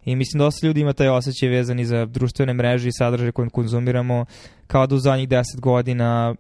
I 0.06 0.16
mislim 0.16 0.40
dosta 0.40 0.68
ljudi 0.68 0.82
ima 0.82 0.94
taj 0.94 1.10
osjećaj 1.10 1.50
vezani 1.50 1.86
za 1.86 2.06
društvene 2.06 2.54
mreže 2.54 2.88
i 2.88 2.92
sadržaje 2.92 3.32
koje 3.32 3.50
konzumiramo, 3.50 4.26
kao 4.68 4.88
da 4.88 4.96
u 4.96 5.00
zadnjih 5.00 5.30
deset 5.30 5.60
godina 5.60 6.36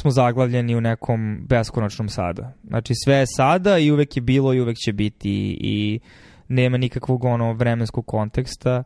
smo 0.00 0.10
zaglavljeni 0.10 0.76
u 0.76 0.80
nekom 0.80 1.38
beskonačnom 1.48 2.08
sada. 2.08 2.52
Znači 2.68 2.92
sve 3.04 3.14
je 3.14 3.26
sada 3.36 3.78
i 3.78 3.90
uvek 3.90 4.16
je 4.16 4.22
bilo 4.22 4.54
i 4.54 4.60
uvek 4.60 4.76
će 4.84 4.92
biti 4.92 5.58
i 5.60 6.00
nema 6.48 6.76
nikakvog 6.76 7.24
ono 7.24 7.52
vremenskog 7.52 8.06
konteksta. 8.06 8.82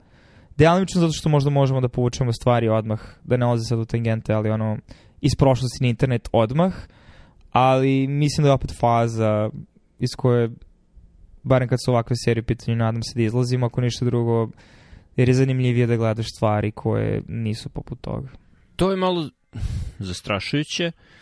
Delimično 0.57 1.01
zato 1.01 1.13
što 1.13 1.29
možda 1.29 1.51
možemo 1.51 1.81
da 1.81 1.89
povučemo 1.89 2.33
stvari 2.33 2.69
odmah, 2.69 3.01
da 3.25 3.37
ne 3.37 3.47
oze 3.47 3.65
sad 3.65 3.79
u 3.79 3.85
tangente, 3.85 4.33
ali 4.33 4.51
ono, 4.51 4.79
iz 5.21 5.33
prošlosti 5.39 5.79
na 5.81 5.89
internet 5.89 6.29
odmah, 6.33 6.75
ali 7.51 8.07
mislim 8.07 8.43
da 8.43 8.49
je 8.49 8.55
opet 8.55 8.75
faza 8.81 9.51
iz 9.99 10.11
koje, 10.17 10.51
barem 11.43 11.69
kad 11.69 11.79
su 11.85 11.91
ovakve 11.91 12.17
serije 12.25 12.43
u 12.43 12.45
pitanju, 12.45 12.77
nadam 12.77 13.03
se 13.03 13.13
da 13.15 13.23
izlazimo, 13.23 13.67
ako 13.67 13.81
ništa 13.81 14.05
drugo, 14.05 14.49
jer 15.17 15.29
je 15.29 15.35
zanimljivije 15.35 15.87
da 15.87 15.97
gledaš 15.97 16.27
stvari 16.37 16.71
koje 16.71 17.23
nisu 17.29 17.69
poput 17.69 18.01
toga. 18.01 18.29
To 18.77 18.91
je 18.91 18.97
malo 18.97 19.31
zastrašujuće, 19.99 20.87
uh, 20.87 21.21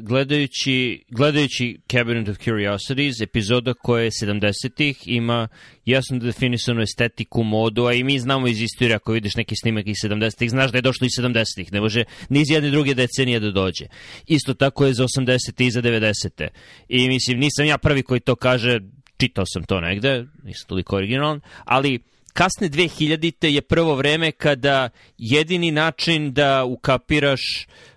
gledajući, 0.00 1.04
gledajući 1.08 1.80
Cabinet 1.92 2.28
of 2.28 2.38
Curiosities, 2.38 3.20
epizoda 3.20 3.74
koja 3.74 4.04
je 4.04 4.10
70-ih, 4.10 5.02
ima 5.06 5.48
jasno 5.84 6.18
definisanu 6.18 6.82
estetiku, 6.82 7.42
modu, 7.42 7.84
a 7.84 7.92
i 7.92 8.04
mi 8.04 8.18
znamo 8.18 8.48
iz 8.48 8.62
istorije, 8.62 8.94
ako 8.94 9.12
vidiš 9.12 9.34
neki 9.34 9.54
snimak 9.56 9.86
iz 9.86 9.96
70-ih, 10.04 10.50
znaš 10.50 10.72
da 10.72 10.78
je 10.78 10.82
došlo 10.82 11.04
iz 11.04 11.24
70-ih, 11.24 11.72
ne 11.72 11.80
može 11.80 12.04
ni 12.28 12.40
iz 12.40 12.50
jedne 12.50 12.70
druge 12.70 12.94
decenije 12.94 13.40
da 13.40 13.50
dođe. 13.50 13.84
Isto 14.26 14.54
tako 14.54 14.86
je 14.86 14.94
za 14.94 15.04
80-te 15.04 15.66
i 15.66 15.70
za 15.70 15.82
90-te. 15.82 16.48
I 16.88 17.08
mislim, 17.08 17.38
nisam 17.38 17.66
ja 17.66 17.78
prvi 17.78 18.02
koji 18.02 18.20
to 18.20 18.36
kaže, 18.36 18.80
čitao 19.16 19.44
sam 19.46 19.62
to 19.62 19.80
negde, 19.80 20.24
nisam 20.42 20.68
toliko 20.68 20.96
originalan, 20.96 21.40
ali 21.64 21.98
kasne 22.32 22.68
2000-te 22.68 23.52
je 23.52 23.60
prvo 23.60 23.94
vreme 23.94 24.32
kada 24.32 24.88
jedini 25.18 25.70
način 25.70 26.32
da 26.32 26.64
ukapiraš 26.64 27.40
uh, 27.68 27.89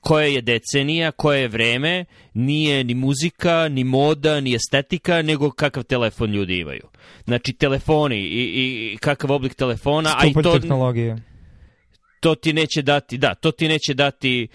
koja 0.00 0.26
je 0.26 0.40
decenija, 0.40 1.10
koje 1.10 1.40
je 1.40 1.48
vreme, 1.48 2.04
nije 2.34 2.84
ni 2.84 2.94
muzika, 2.94 3.68
ni 3.68 3.84
moda, 3.84 4.40
ni 4.40 4.54
estetika, 4.54 5.22
nego 5.22 5.50
kakav 5.50 5.82
telefon 5.82 6.30
ljudi 6.30 6.58
imaju. 6.58 6.88
Znači, 7.24 7.52
telefoni 7.52 8.16
i, 8.16 8.92
i 8.92 8.96
kakav 9.00 9.32
oblik 9.32 9.54
telefona, 9.54 10.10
Stupanj 10.10 10.28
a 10.36 10.40
i 10.40 10.42
to... 10.42 10.58
tehnologije. 10.58 11.16
To 12.20 12.34
ti 12.34 12.52
neće 12.52 12.82
dati, 12.82 13.18
da, 13.18 13.34
to 13.34 13.50
ti 13.50 13.68
neće 13.68 13.94
dati 13.94 14.48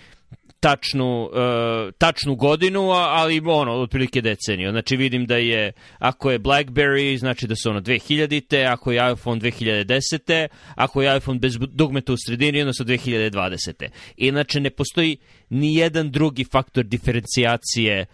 tačnu, 0.59 1.23
uh, 1.23 1.93
tačnu 1.97 2.35
godinu, 2.35 2.89
ali 2.89 3.41
ono, 3.45 3.71
otprilike 3.73 4.21
deceniju. 4.21 4.71
Znači 4.71 4.97
vidim 4.97 5.25
da 5.25 5.37
je, 5.37 5.71
ako 5.99 6.31
je 6.31 6.39
BlackBerry, 6.39 7.17
znači 7.17 7.47
da 7.47 7.55
su 7.55 7.69
ono 7.69 7.81
2000-te, 7.81 8.65
ako 8.65 8.91
je 8.91 9.11
iPhone 9.11 9.41
2010-te, 9.41 10.47
ako 10.75 11.01
je 11.01 11.17
iPhone 11.17 11.39
bez 11.39 11.57
dugmeta 11.69 12.13
u 12.13 12.17
sredini, 12.25 12.61
onda 12.61 12.73
su 12.73 12.85
2020-te. 12.85 13.89
Inače 14.17 14.59
ne 14.59 14.69
postoji 14.69 15.17
ni 15.49 15.75
jedan 15.75 16.11
drugi 16.11 16.43
faktor 16.43 16.83
diferencijacije 16.83 18.05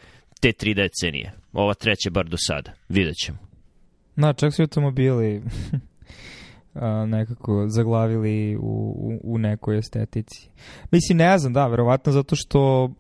te 0.41 0.51
tri 0.51 0.73
decenije. 0.73 1.31
Ova 1.53 1.73
treća 1.73 2.09
bar 2.09 2.25
do 2.25 2.37
sada. 2.39 2.71
Vidjet 2.89 3.15
ćemo. 3.25 3.37
Na, 4.15 4.33
čak 4.33 4.53
su 4.53 4.61
automobili 4.61 5.41
a, 6.73 7.05
nekako 7.05 7.65
zaglavili 7.69 8.57
u, 8.57 8.61
u, 8.97 9.19
u 9.23 9.37
nekoj 9.37 9.77
estetici. 9.77 10.49
Mislim, 10.91 11.17
ne 11.17 11.37
znam, 11.37 11.53
da, 11.53 11.67
verovatno 11.67 12.11
zato 12.11 12.35
što 12.35 12.91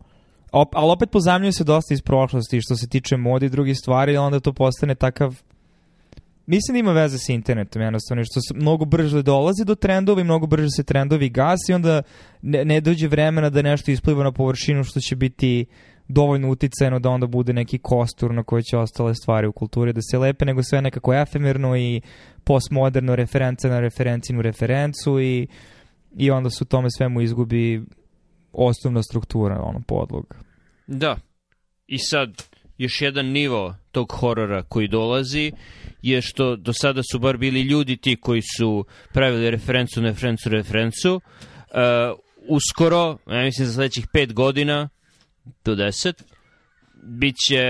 op, 0.51 0.69
ali 0.75 0.91
opet 0.91 1.11
pozamljuje 1.11 1.51
se 1.51 1.63
dosta 1.63 1.93
iz 1.93 2.01
prošlosti 2.01 2.61
što 2.61 2.75
se 2.75 2.87
tiče 2.87 3.17
mode 3.17 3.45
i 3.45 3.49
drugih 3.49 3.77
stvari, 3.77 4.17
onda 4.17 4.39
to 4.39 4.53
postane 4.53 4.95
takav 4.95 5.43
Mislim 6.45 6.73
da 6.73 6.79
ima 6.79 6.91
veze 6.91 7.17
sa 7.17 7.33
internetom, 7.33 7.81
jednostavno, 7.81 8.23
što 8.23 8.41
se 8.41 8.53
mnogo 8.53 8.85
brže 8.85 9.21
dolazi 9.21 9.65
do 9.65 9.75
trendova 9.75 10.21
i 10.21 10.23
mnogo 10.23 10.47
brže 10.47 10.69
se 10.69 10.83
trendovi 10.83 11.29
gasi 11.29 11.71
i 11.71 11.73
onda 11.73 12.01
ne, 12.41 12.65
ne 12.65 12.81
dođe 12.81 13.07
vremena 13.07 13.49
da 13.49 13.61
nešto 13.61 13.91
ispliva 13.91 14.23
na 14.23 14.31
površinu 14.31 14.83
što 14.83 14.99
će 14.99 15.15
biti 15.15 15.65
dovoljno 16.13 16.49
uticajno 16.49 16.99
da 16.99 17.09
onda 17.09 17.27
bude 17.27 17.53
neki 17.53 17.77
kostur 17.77 18.33
na 18.33 18.43
koji 18.43 18.63
će 18.63 18.77
ostale 18.77 19.15
stvari 19.15 19.47
u 19.47 19.51
kulturi 19.51 19.93
da 19.93 20.01
se 20.01 20.17
lepe, 20.17 20.45
nego 20.45 20.63
sve 20.63 20.81
nekako 20.81 21.13
efemerno 21.13 21.77
i 21.77 22.01
postmoderno 22.43 23.15
reference 23.15 23.67
na 23.67 23.79
referencinu 23.79 24.41
referencu 24.41 25.21
i, 25.21 25.47
i 26.17 26.31
onda 26.31 26.49
su 26.49 26.65
tome 26.65 26.87
svemu 26.97 27.21
izgubi 27.21 27.81
osnovna 28.51 29.03
struktura, 29.03 29.61
ono, 29.61 29.81
podlog. 29.87 30.35
Da. 30.87 31.17
I 31.87 31.97
sad, 31.97 32.43
još 32.77 33.01
jedan 33.01 33.25
nivo 33.25 33.75
tog 33.91 34.11
horora 34.11 34.63
koji 34.63 34.87
dolazi 34.87 35.51
je 36.01 36.21
što 36.21 36.55
do 36.55 36.73
sada 36.73 37.01
su 37.11 37.19
bar 37.19 37.37
bili 37.37 37.61
ljudi 37.61 37.97
ti 37.97 38.15
koji 38.15 38.41
su 38.57 38.85
pravili 39.13 39.51
referencu 39.51 40.01
na 40.01 40.09
referencu 40.09 40.49
referencu. 40.49 41.15
Uh, 41.15 42.19
uskoro, 42.49 43.17
ja 43.27 43.43
mislim 43.43 43.67
za 43.67 43.73
sledećih 43.73 44.07
pet 44.13 44.33
godina 44.33 44.89
do 45.65 45.75
deset, 45.75 46.23
bit 47.03 47.35
će 47.47 47.63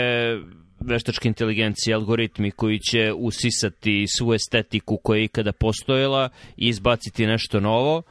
veštačke 0.80 1.28
inteligencije, 1.28 1.96
algoritmi 1.96 2.52
koji 2.52 2.80
će 2.80 3.14
usisati 3.14 4.06
svu 4.18 4.34
estetiku 4.34 4.98
koja 4.98 5.18
je 5.18 5.24
ikada 5.24 5.52
postojala 5.52 6.30
i 6.58 6.68
izbaciti 6.68 7.28
nešto 7.28 7.60
novo 7.60 8.04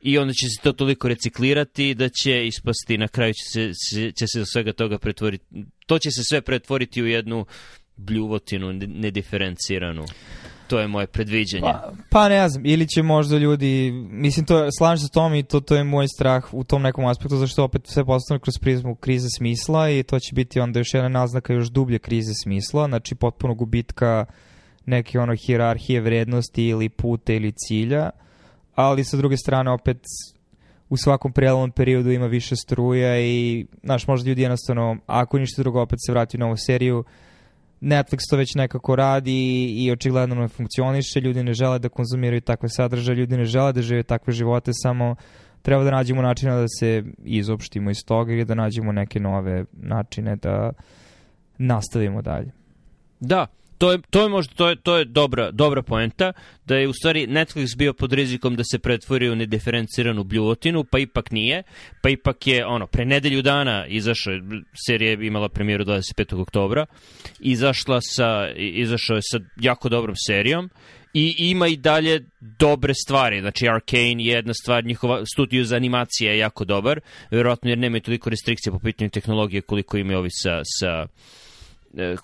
i 0.00 0.18
onda 0.18 0.32
će 0.32 0.48
se 0.48 0.62
to 0.62 0.72
toliko 0.72 1.08
reciklirati 1.08 1.94
da 1.94 2.08
će 2.08 2.46
ispasti, 2.46 2.98
na 2.98 3.08
kraju 3.08 3.34
će 3.34 3.72
se, 3.74 4.12
će 4.12 4.26
se 4.26 4.38
do 4.38 4.46
svega 4.46 4.72
toga 4.72 4.98
pretvoriti, 4.98 5.44
to 5.86 5.98
će 5.98 6.10
se 6.10 6.22
sve 6.28 6.40
pretvoriti 6.40 7.02
u 7.02 7.06
jednu 7.06 7.46
bljuvotinu 7.96 8.72
ne- 8.72 8.86
nediferenciranu. 8.86 10.04
To 10.68 10.80
je 10.80 10.88
moje 10.88 11.06
predviđanje. 11.06 11.62
Pa, 11.62 11.92
pa 12.10 12.28
ne 12.28 12.48
znam, 12.48 12.66
ili 12.66 12.88
će 12.88 13.02
možda 13.02 13.38
ljudi, 13.38 13.90
mislim, 14.10 14.46
to, 14.46 14.68
slažem 14.78 14.98
se 14.98 15.06
s 15.06 15.10
tom 15.10 15.34
i 15.34 15.42
to, 15.42 15.60
to 15.60 15.76
je 15.76 15.84
moj 15.84 16.08
strah 16.08 16.54
u 16.54 16.64
tom 16.64 16.82
nekom 16.82 17.06
aspektu, 17.06 17.36
zašto 17.36 17.64
opet 17.64 17.86
sve 17.86 18.04
postane 18.04 18.40
kroz 18.40 18.54
prizmu 18.58 18.94
krize 18.94 19.28
smisla 19.36 19.90
i 19.90 20.02
to 20.02 20.18
će 20.18 20.34
biti 20.34 20.60
onda 20.60 20.80
još 20.80 20.94
jedna 20.94 21.08
naznaka 21.08 21.52
još 21.52 21.68
dublje 21.68 21.98
krize 21.98 22.32
smisla, 22.42 22.88
znači 22.88 23.14
potpuno 23.14 23.54
gubitka 23.54 24.26
neke 24.86 25.20
ono 25.20 25.36
hirarhije 25.36 26.00
vrednosti 26.00 26.64
ili 26.64 26.88
puta 26.88 27.32
ili 27.32 27.52
cilja, 27.52 28.10
ali 28.74 29.04
sa 29.04 29.16
druge 29.16 29.36
strane 29.36 29.70
opet 29.70 29.98
u 30.88 30.96
svakom 30.96 31.32
prelomnom 31.32 31.70
periodu 31.70 32.10
ima 32.10 32.26
više 32.26 32.56
struja 32.56 33.20
i, 33.20 33.66
znaš, 33.82 34.06
možda 34.06 34.28
ljudi 34.28 34.42
jednostavno, 34.42 34.96
ako 35.06 35.38
ništa 35.38 35.62
drugo, 35.62 35.82
opet 35.82 35.98
se 36.06 36.12
vrati 36.12 36.36
u 36.36 36.40
novu 36.40 36.56
seriju, 36.56 37.04
Netflix 37.80 38.18
to 38.30 38.36
već 38.36 38.54
nekako 38.54 38.96
radi 38.96 39.66
i 39.84 39.92
očigledno 39.92 40.34
ne 40.34 40.48
funkcioniše, 40.48 41.20
ljudi 41.20 41.42
ne 41.42 41.52
žele 41.52 41.78
da 41.78 41.88
konzumiraju 41.88 42.40
takve 42.40 42.68
sadržaje, 42.68 43.16
ljudi 43.16 43.36
ne 43.36 43.44
žele 43.44 43.72
da 43.72 43.82
žive 43.82 44.02
takve 44.02 44.32
živote, 44.32 44.70
samo 44.74 45.14
treba 45.62 45.84
da 45.84 45.90
nađemo 45.90 46.22
načina 46.22 46.56
da 46.56 46.66
se 46.78 47.04
izopštimo 47.24 47.90
iz 47.90 48.04
toga 48.06 48.32
ili 48.32 48.44
da 48.44 48.54
nađemo 48.54 48.92
neke 48.92 49.20
nove 49.20 49.64
načine 49.72 50.36
da 50.36 50.72
nastavimo 51.58 52.22
dalje. 52.22 52.52
Da, 53.20 53.46
to 53.78 53.92
je, 53.92 53.98
to 54.10 54.22
je 54.22 54.28
možda 54.28 54.54
to 54.54 54.68
je, 54.68 54.76
to 54.76 54.96
je 54.96 55.04
dobra, 55.04 55.50
dobra 55.50 55.82
poenta, 55.82 56.32
da 56.66 56.76
je 56.76 56.88
u 56.88 56.92
stvari 56.92 57.26
Netflix 57.26 57.76
bio 57.76 57.92
pod 57.92 58.12
rizikom 58.12 58.56
da 58.56 58.64
se 58.64 58.78
pretvori 58.78 59.30
u 59.30 59.36
nediferenciranu 59.36 60.24
bljuvotinu, 60.24 60.84
pa 60.84 60.98
ipak 60.98 61.30
nije, 61.30 61.62
pa 62.02 62.08
ipak 62.08 62.46
je, 62.46 62.66
ono, 62.66 62.86
pre 62.86 63.04
nedelju 63.04 63.42
dana 63.42 63.86
izašao, 63.86 64.32
je- 64.32 64.42
serija 64.86 65.10
je 65.10 65.26
imala 65.26 65.48
premijeru 65.48 65.84
25. 65.84 66.40
oktobra, 66.42 66.86
izašla 67.40 68.00
sa, 68.00 68.50
izašao 68.56 69.16
je 69.16 69.22
sa 69.22 69.38
jako 69.60 69.88
dobrom 69.88 70.16
serijom, 70.26 70.70
i 71.14 71.34
ima 71.38 71.66
i 71.66 71.76
dalje 71.76 72.24
dobre 72.40 72.94
stvari. 72.94 73.40
Znači, 73.40 73.68
Arcane 73.68 74.24
je 74.24 74.32
jedna 74.34 74.54
stvar, 74.54 74.84
njihova 74.84 75.26
studio 75.26 75.64
za 75.64 75.76
animacije 75.76 76.30
je 76.32 76.38
jako 76.38 76.64
dobar, 76.64 77.00
verovatno 77.30 77.70
jer 77.70 77.78
nemaju 77.78 78.00
toliko 78.00 78.30
restrikcija 78.30 78.72
po 78.72 78.78
pitanju 78.78 79.10
tehnologije 79.10 79.60
koliko 79.62 79.96
imaju 79.96 80.18
ovi 80.18 80.28
sa, 80.30 80.60
sa 80.64 81.06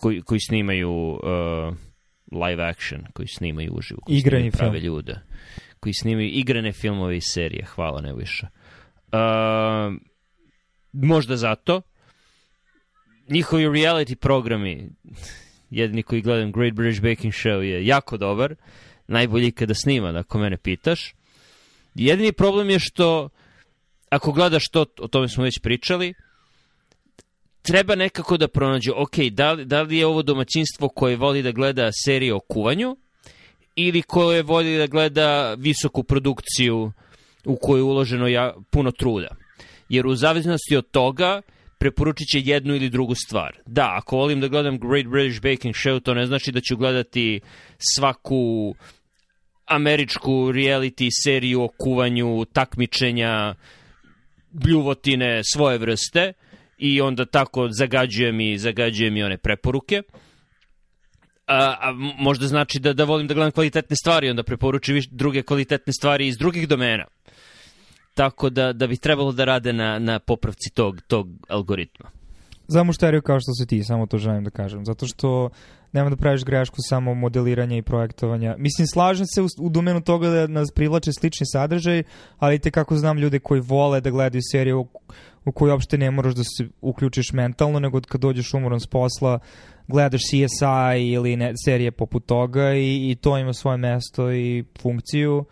koji, 0.00 0.22
koji 0.22 0.40
snimaju 0.40 0.90
uh, 0.90 1.20
live 2.46 2.64
action, 2.64 3.06
koji 3.12 3.28
snimaju 3.28 3.72
uživo, 3.72 4.00
koji 4.00 4.16
Igrani 4.16 4.50
snimaju 4.50 4.52
prave 4.52 4.80
film. 4.80 4.94
ljude, 4.94 5.20
koji 5.80 5.92
snimaju 5.94 6.28
igrane 6.28 6.72
filmove 6.72 7.16
i 7.16 7.20
serije, 7.20 7.64
hvala 7.64 8.00
Nebojša. 8.00 8.48
Uh, 9.12 9.94
možda 10.92 11.36
zato. 11.36 11.82
Njihovi 13.28 13.64
reality 13.64 14.14
programi, 14.14 14.90
jedni 15.70 16.02
koji 16.02 16.22
gledam 16.22 16.52
Great 16.52 16.74
British 16.74 17.02
Baking 17.02 17.32
Show 17.32 17.60
je 17.60 17.86
jako 17.86 18.16
dobar, 18.16 18.54
najbolji 19.06 19.52
kada 19.52 19.74
snima, 19.74 20.12
da, 20.12 20.18
ako 20.18 20.38
mene 20.38 20.56
pitaš. 20.56 21.14
Jedini 21.94 22.32
problem 22.32 22.70
je 22.70 22.78
što 22.78 23.28
ako 24.10 24.32
gledaš 24.32 24.68
to, 24.68 24.86
o 25.00 25.08
tome 25.08 25.28
smo 25.28 25.44
već 25.44 25.58
pričali, 25.62 26.14
treba 27.66 27.94
nekako 27.94 28.36
da 28.36 28.48
pronađe, 28.48 28.92
ok, 28.92 29.16
da 29.30 29.52
li, 29.52 29.64
da 29.64 29.82
li 29.82 29.98
je 29.98 30.06
ovo 30.06 30.22
domaćinstvo 30.22 30.88
koje 30.88 31.16
voli 31.16 31.42
da 31.42 31.52
gleda 31.52 31.90
serije 32.04 32.34
o 32.34 32.40
kuvanju 32.40 32.96
ili 33.76 34.02
koje 34.02 34.42
voli 34.42 34.78
da 34.78 34.86
gleda 34.86 35.54
visoku 35.54 36.02
produkciju 36.02 36.92
u 37.44 37.56
koju 37.56 37.78
je 37.78 37.82
uloženo 37.82 38.28
ja, 38.28 38.54
puno 38.70 38.90
truda. 38.90 39.28
Jer 39.88 40.06
u 40.06 40.14
zavisnosti 40.14 40.76
od 40.76 40.90
toga 40.90 41.42
preporučit 41.78 42.28
će 42.28 42.40
jednu 42.40 42.74
ili 42.74 42.90
drugu 42.90 43.14
stvar. 43.14 43.58
Da, 43.66 43.94
ako 43.96 44.16
volim 44.16 44.40
da 44.40 44.48
gledam 44.48 44.78
Great 44.78 45.06
British 45.06 45.42
Baking 45.42 45.74
Show, 45.74 46.00
to 46.02 46.14
ne 46.14 46.26
znači 46.26 46.52
da 46.52 46.60
ću 46.60 46.76
gledati 46.76 47.40
svaku 47.94 48.74
američku 49.66 50.30
reality 50.30 51.08
seriju 51.24 51.62
o 51.62 51.68
kuvanju, 51.78 52.44
takmičenja, 52.44 53.54
bljuvotine 54.50 55.40
svoje 55.52 55.78
vrste 55.78 56.32
i 56.84 57.00
onda 57.00 57.24
tako 57.24 57.68
zagađujem 57.70 58.40
i 58.40 58.58
zagađujem 58.58 59.16
i 59.16 59.22
one 59.22 59.36
preporuke. 59.38 60.02
A, 61.46 61.76
a 61.80 61.92
možda 62.18 62.46
znači 62.46 62.80
da, 62.80 62.92
da 62.92 63.04
volim 63.04 63.26
da 63.26 63.34
gledam 63.34 63.52
kvalitetne 63.52 63.96
stvari, 63.96 64.30
onda 64.30 64.42
preporuči 64.42 64.92
viš, 64.92 65.08
druge 65.08 65.42
kvalitetne 65.42 65.92
stvari 65.92 66.28
iz 66.28 66.38
drugih 66.38 66.68
domena. 66.68 67.04
Tako 68.14 68.50
da, 68.50 68.72
da 68.72 68.86
bi 68.86 68.96
trebalo 68.96 69.32
da 69.32 69.44
rade 69.44 69.72
na, 69.72 69.98
na 69.98 70.18
popravci 70.18 70.70
tog, 70.74 71.00
tog 71.06 71.28
algoritma. 71.48 72.10
Za 72.68 72.82
mušteriju 72.82 73.22
kao 73.22 73.40
što 73.40 73.52
si 73.52 73.66
ti, 73.66 73.84
samo 73.84 74.06
to 74.06 74.18
želim 74.18 74.44
da 74.44 74.50
kažem. 74.50 74.84
Zato 74.84 75.06
što 75.06 75.50
nema 75.92 76.10
da 76.10 76.16
praviš 76.16 76.44
grešku 76.44 76.76
samo 76.78 77.14
modeliranja 77.14 77.76
i 77.76 77.82
projektovanja. 77.82 78.54
Mislim, 78.58 78.86
slažem 78.86 79.26
se 79.26 79.42
u, 79.42 79.46
u 79.60 79.68
domenu 79.68 80.00
toga 80.00 80.28
da 80.28 80.46
nas 80.46 80.70
privlače 80.74 81.12
slični 81.12 81.46
sadržaj, 81.46 82.02
ali 82.38 82.58
te 82.58 82.70
kako 82.70 82.96
znam 82.96 83.18
ljude 83.18 83.38
koji 83.38 83.60
vole 83.60 84.00
da 84.00 84.10
gledaju 84.10 84.42
seriju 84.52 84.86
u, 85.44 85.52
kojoj 85.52 85.72
uopšte 85.72 85.98
ne 85.98 86.10
moraš 86.10 86.34
da 86.34 86.42
se 86.44 86.68
uključiš 86.80 87.32
mentalno, 87.32 87.80
nego 87.80 88.00
kad 88.00 88.20
dođeš 88.20 88.54
umoran 88.54 88.80
s 88.80 88.86
posla, 88.86 89.38
gledaš 89.88 90.20
CSI 90.22 91.12
ili 91.12 91.36
ne, 91.36 91.52
serije 91.64 91.90
poput 91.90 92.26
toga 92.26 92.74
i, 92.74 93.10
i 93.10 93.14
to 93.14 93.38
ima 93.38 93.52
svoje 93.52 93.78
mesto 93.78 94.32
i 94.32 94.64
funkciju 94.82 95.44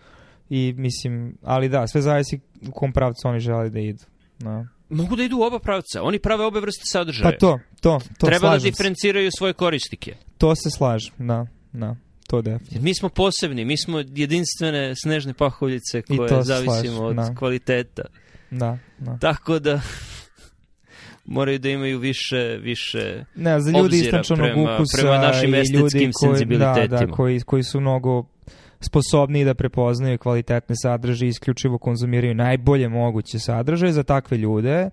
i 0.50 0.74
mislim, 0.76 1.38
ali 1.42 1.68
da, 1.68 1.86
sve 1.86 2.02
zavisi 2.02 2.40
u 2.68 2.72
kom 2.72 2.92
pravcu 2.92 3.28
oni 3.28 3.40
žele 3.40 3.70
da 3.70 3.80
idu. 3.80 4.04
No. 4.38 4.66
Mogu 4.88 5.16
da 5.16 5.22
idu 5.22 5.38
u 5.38 5.42
oba 5.42 5.58
pravca. 5.58 6.02
Oni 6.02 6.18
prave 6.18 6.44
obe 6.44 6.60
vrste 6.60 6.82
sadržaja. 6.84 7.30
Pa 7.30 7.38
to, 7.38 7.58
to, 7.80 8.00
to 8.18 8.26
Treba 8.26 8.40
da 8.40 8.50
slažem 8.50 8.60
se. 8.60 8.70
diferenciraju 8.70 9.30
svoje 9.38 9.52
korisnike. 9.52 10.14
To 10.38 10.54
se 10.54 10.70
slažem, 10.70 11.14
da, 11.18 11.46
da, 11.72 11.96
to 12.26 12.42
definitivno. 12.42 12.84
Mi 12.84 12.94
smo 12.94 13.08
posebni, 13.08 13.64
mi 13.64 13.78
smo 13.78 13.98
jedinstvene 13.98 14.94
snežne 15.02 15.34
pahovljice 15.34 16.02
I 16.08 16.16
koje 16.16 16.42
zavisimo 16.42 16.74
slažem, 16.74 16.98
od 16.98 17.16
da. 17.16 17.34
kvaliteta. 17.34 18.02
Da, 18.52 18.78
da. 18.98 19.18
Tako 19.20 19.58
da 19.58 19.80
moraju 21.24 21.58
da 21.58 21.68
imaju 21.68 21.98
više, 21.98 22.58
više 22.62 23.24
Ne, 23.34 23.60
za 23.60 23.70
ljudi 23.70 23.96
istančanog 23.96 24.48
ukusa 24.58 24.98
prema 25.02 25.18
našim 25.18 25.54
i 25.54 25.58
ljudi 25.58 25.60
estetskim 25.60 26.10
koji, 26.12 26.30
da, 26.30 26.36
senzibilitetima. 26.36 27.06
da, 27.06 27.12
koji, 27.12 27.40
koji 27.40 27.62
su 27.62 27.80
mnogo 27.80 28.24
sposobniji 28.80 29.44
da 29.44 29.54
prepoznaju 29.54 30.18
kvalitetne 30.18 30.74
sadržaje 30.82 31.26
i 31.26 31.30
isključivo 31.30 31.78
konzumiraju 31.78 32.34
najbolje 32.34 32.88
moguće 32.88 33.38
sadržaje 33.38 33.92
za 33.92 34.02
takve 34.02 34.36
ljude 34.36 34.90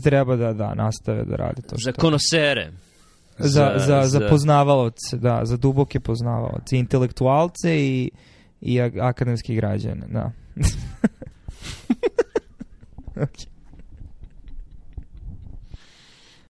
treba 0.00 0.36
da 0.36 0.52
da 0.52 0.74
nastave 0.74 1.24
da 1.24 1.36
rade 1.36 1.62
to 1.62 1.76
što 1.78 1.90
za 1.90 1.92
konosere. 1.92 2.72
za, 3.38 3.72
za, 3.76 4.02
za, 4.06 4.28
poznavaoce, 4.28 5.16
da, 5.16 5.40
za 5.44 5.56
duboke 5.56 6.00
poznavaoce, 6.00 6.76
intelektualce 6.76 7.76
i, 7.76 8.10
i 8.60 8.80
akademski 8.80 9.54
građane, 9.54 10.06
da. 10.08 10.32
Ok. 13.22 13.46